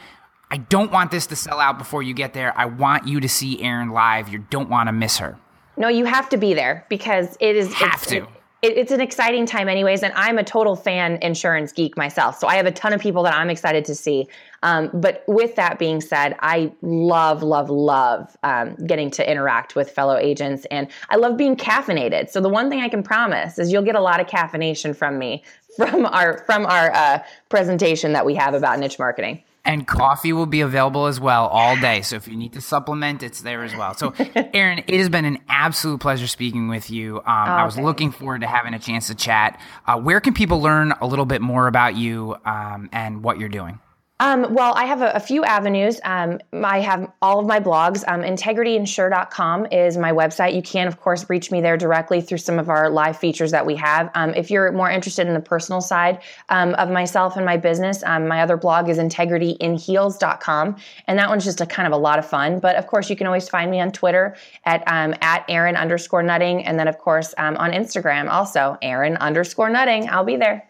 I 0.51 0.57
don't 0.57 0.91
want 0.91 1.11
this 1.11 1.27
to 1.29 1.37
sell 1.37 1.61
out 1.61 1.79
before 1.79 2.03
you 2.03 2.15
get 2.15 2.33
there. 2.33 2.57
I 2.57 2.67
want 2.67 3.09
you 3.09 3.21
to 3.21 3.29
see 3.29 3.61
Erin 3.63 3.91
live. 3.91 4.29
You 4.29 4.39
don't 4.51 4.71
want 4.71 4.89
to 4.89 4.93
miss 4.93 5.19
her. 5.19 5.39
No, 5.77 5.89
you 5.89 6.05
have 6.05 6.29
to 6.29 6.37
be 6.37 6.55
there 6.55 6.87
because 6.89 7.37
it 7.41 7.57
is 7.57 7.73
have 7.75 8.07
to. 8.07 8.19
It, 8.19 8.29
it, 8.65 8.79
it's 8.79 8.93
an 8.93 9.01
exciting 9.01 9.45
time, 9.45 9.69
anyways. 9.69 10.03
And 10.03 10.13
I'm 10.17 10.39
a 10.39 10.45
total 10.45 10.75
fan 10.75 11.19
insurance 11.21 11.71
geek 11.73 11.97
myself, 11.97 12.39
so 12.39 12.47
I 12.47 12.57
have 12.57 12.67
a 12.67 12.73
ton 12.73 12.93
of 12.93 13.01
people 13.01 13.23
that 13.25 13.35
I'm 13.35 13.51
excited 13.51 13.85
to 13.85 13.95
see. 13.95 14.27
Um, 14.63 14.91
but 14.95 15.23
with 15.27 15.55
that 15.57 15.79
being 15.79 16.01
said, 16.01 16.37
I 16.41 16.73
love, 16.81 17.43
love, 17.43 17.69
love 17.69 18.35
um, 18.43 18.75
getting 18.87 19.11
to 19.13 19.31
interact 19.31 19.77
with 19.77 19.91
fellow 19.91 20.17
agents, 20.17 20.65
and 20.71 20.89
I 21.11 21.17
love 21.17 21.37
being 21.37 21.57
caffeinated. 21.57 22.31
So 22.31 22.41
the 22.41 22.49
one 22.49 22.71
thing 22.71 22.81
I 22.81 22.89
can 22.89 23.03
promise 23.03 23.59
is 23.59 23.71
you'll 23.71 23.83
get 23.83 23.97
a 23.97 24.01
lot 24.01 24.21
of 24.21 24.27
caffeination 24.27 24.97
from 24.97 25.19
me 25.19 25.45
from 25.77 26.07
our 26.07 26.39
from 26.45 26.65
our 26.65 26.91
uh, 26.95 27.19
presentation 27.49 28.13
that 28.15 28.25
we 28.25 28.35
have 28.35 28.55
about 28.55 28.79
niche 28.79 28.99
marketing. 28.99 29.43
And 29.67 29.87
coffee 29.87 30.35
will 30.35 30.47
be 30.47 30.61
available 30.61 31.07
as 31.07 31.19
well 31.19 31.47
all 31.47 31.75
day. 31.77 32.03
So 32.03 32.17
if 32.17 32.29
you 32.29 32.37
need 32.37 32.53
to 32.53 32.61
supplement, 32.61 33.23
it's 33.23 33.41
there 33.41 33.65
as 33.65 33.75
well. 33.75 33.95
So, 33.95 34.13
Erin, 34.55 34.85
it 34.87 34.99
has 34.99 35.09
been 35.09 35.25
an 35.25 35.39
absolute 35.49 36.01
pleasure 36.01 36.27
speaking 36.27 36.69
with 36.69 36.91
you. 36.91 37.17
Um, 37.19 37.23
oh, 37.27 37.31
I 37.31 37.65
was 37.65 37.79
looking 37.79 38.13
forward 38.13 38.43
to 38.43 38.47
having 38.47 38.75
a 38.75 38.79
chance 38.79 39.07
to 39.07 39.15
chat. 39.15 39.59
Uh, 39.87 39.99
where 39.99 40.21
can 40.21 40.35
people 40.35 40.61
learn 40.61 40.93
a 41.01 41.07
little 41.07 41.25
bit 41.25 41.41
more 41.41 41.67
about 41.67 41.97
you 41.97 42.37
um, 42.45 42.91
and 42.93 43.25
what 43.25 43.39
you're 43.39 43.49
doing? 43.49 43.79
Um, 44.25 44.55
well, 44.55 44.73
I 44.75 44.87
have 44.87 45.03
a, 45.03 45.11
a 45.11 45.21
few 45.21 45.45
avenues. 45.45 46.01
Um, 46.03 46.41
I 46.55 46.81
have 46.81 47.13
all 47.21 47.41
of 47.41 47.47
my 47.47 47.61
blogs. 47.61 48.05
Um, 48.09 48.23
integrityinsure.com 48.23 49.67
is 49.67 49.99
my 49.99 50.13
website. 50.13 50.55
You 50.55 50.63
can, 50.63 50.87
of 50.89 50.99
course, 50.99 51.29
reach 51.29 51.51
me 51.51 51.61
there 51.61 51.77
directly 51.77 52.23
through 52.23 52.39
some 52.39 52.59
of 52.59 52.71
our 52.71 52.89
live 52.89 53.19
features 53.19 53.51
that 53.51 53.67
we 53.67 53.77
have. 53.77 54.11
Um, 54.15 54.33
if 54.33 54.51
you're 54.51 54.73
more 54.73 54.91
interested 54.91 55.27
in 55.27 55.35
the 55.35 55.41
personal 55.41 55.83
side 55.83 56.23
um, 56.49 56.73
of 56.77 56.89
myself 56.89 57.37
and 57.37 57.45
my 57.45 57.59
business, 57.59 58.03
um, 58.05 58.27
my 58.27 58.41
other 58.41 58.57
blog 58.57 58.89
is 58.89 58.97
integrityinheels.com. 58.97 60.77
And 61.07 61.19
that 61.19 61.29
one's 61.29 61.45
just 61.45 61.61
a 61.61 61.67
kind 61.67 61.87
of 61.87 61.93
a 61.93 61.99
lot 61.99 62.19
of 62.19 62.27
fun. 62.27 62.61
But 62.61 62.77
of 62.77 62.87
course, 62.87 63.11
you 63.11 63.17
can 63.17 63.27
always 63.27 63.51
find 63.51 63.71
me 63.71 63.79
on 63.79 63.93
Twitter 63.93 64.37
at, 64.65 64.83
at 64.87 65.45
Erin 65.51 65.77
underscore 65.77 66.23
nutting. 66.23 66.65
And 66.65 66.79
then, 66.79 66.89
of 66.89 66.97
course, 66.97 67.35
on 67.37 67.57
Instagram 67.57 68.31
also, 68.31 68.79
Erin 68.81 69.19
underscore 69.19 69.69
nutting. 69.69 70.09
I'll 70.09 70.25
be 70.25 70.37
there. 70.37 70.67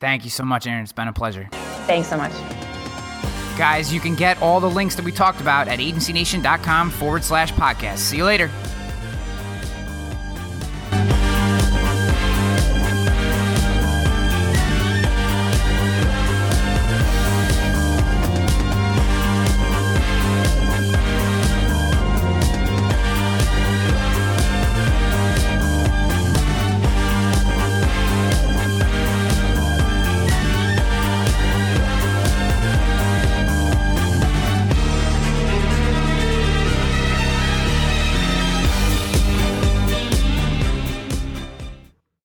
Thank 0.00 0.24
you 0.24 0.30
so 0.30 0.44
much, 0.44 0.66
Erin. 0.66 0.82
It's 0.82 0.92
been 0.92 1.08
a 1.08 1.12
pleasure. 1.12 1.46
Thanks 1.86 2.08
so 2.08 2.16
much. 2.16 2.32
Guys, 3.56 3.92
you 3.92 4.00
can 4.00 4.14
get 4.14 4.40
all 4.42 4.60
the 4.60 4.68
links 4.70 4.94
that 4.96 5.04
we 5.04 5.12
talked 5.12 5.40
about 5.40 5.66
at 5.66 5.78
agencynation.com 5.78 6.90
forward 6.90 7.24
slash 7.24 7.52
podcast. 7.52 7.98
See 7.98 8.18
you 8.18 8.24
later. 8.24 8.50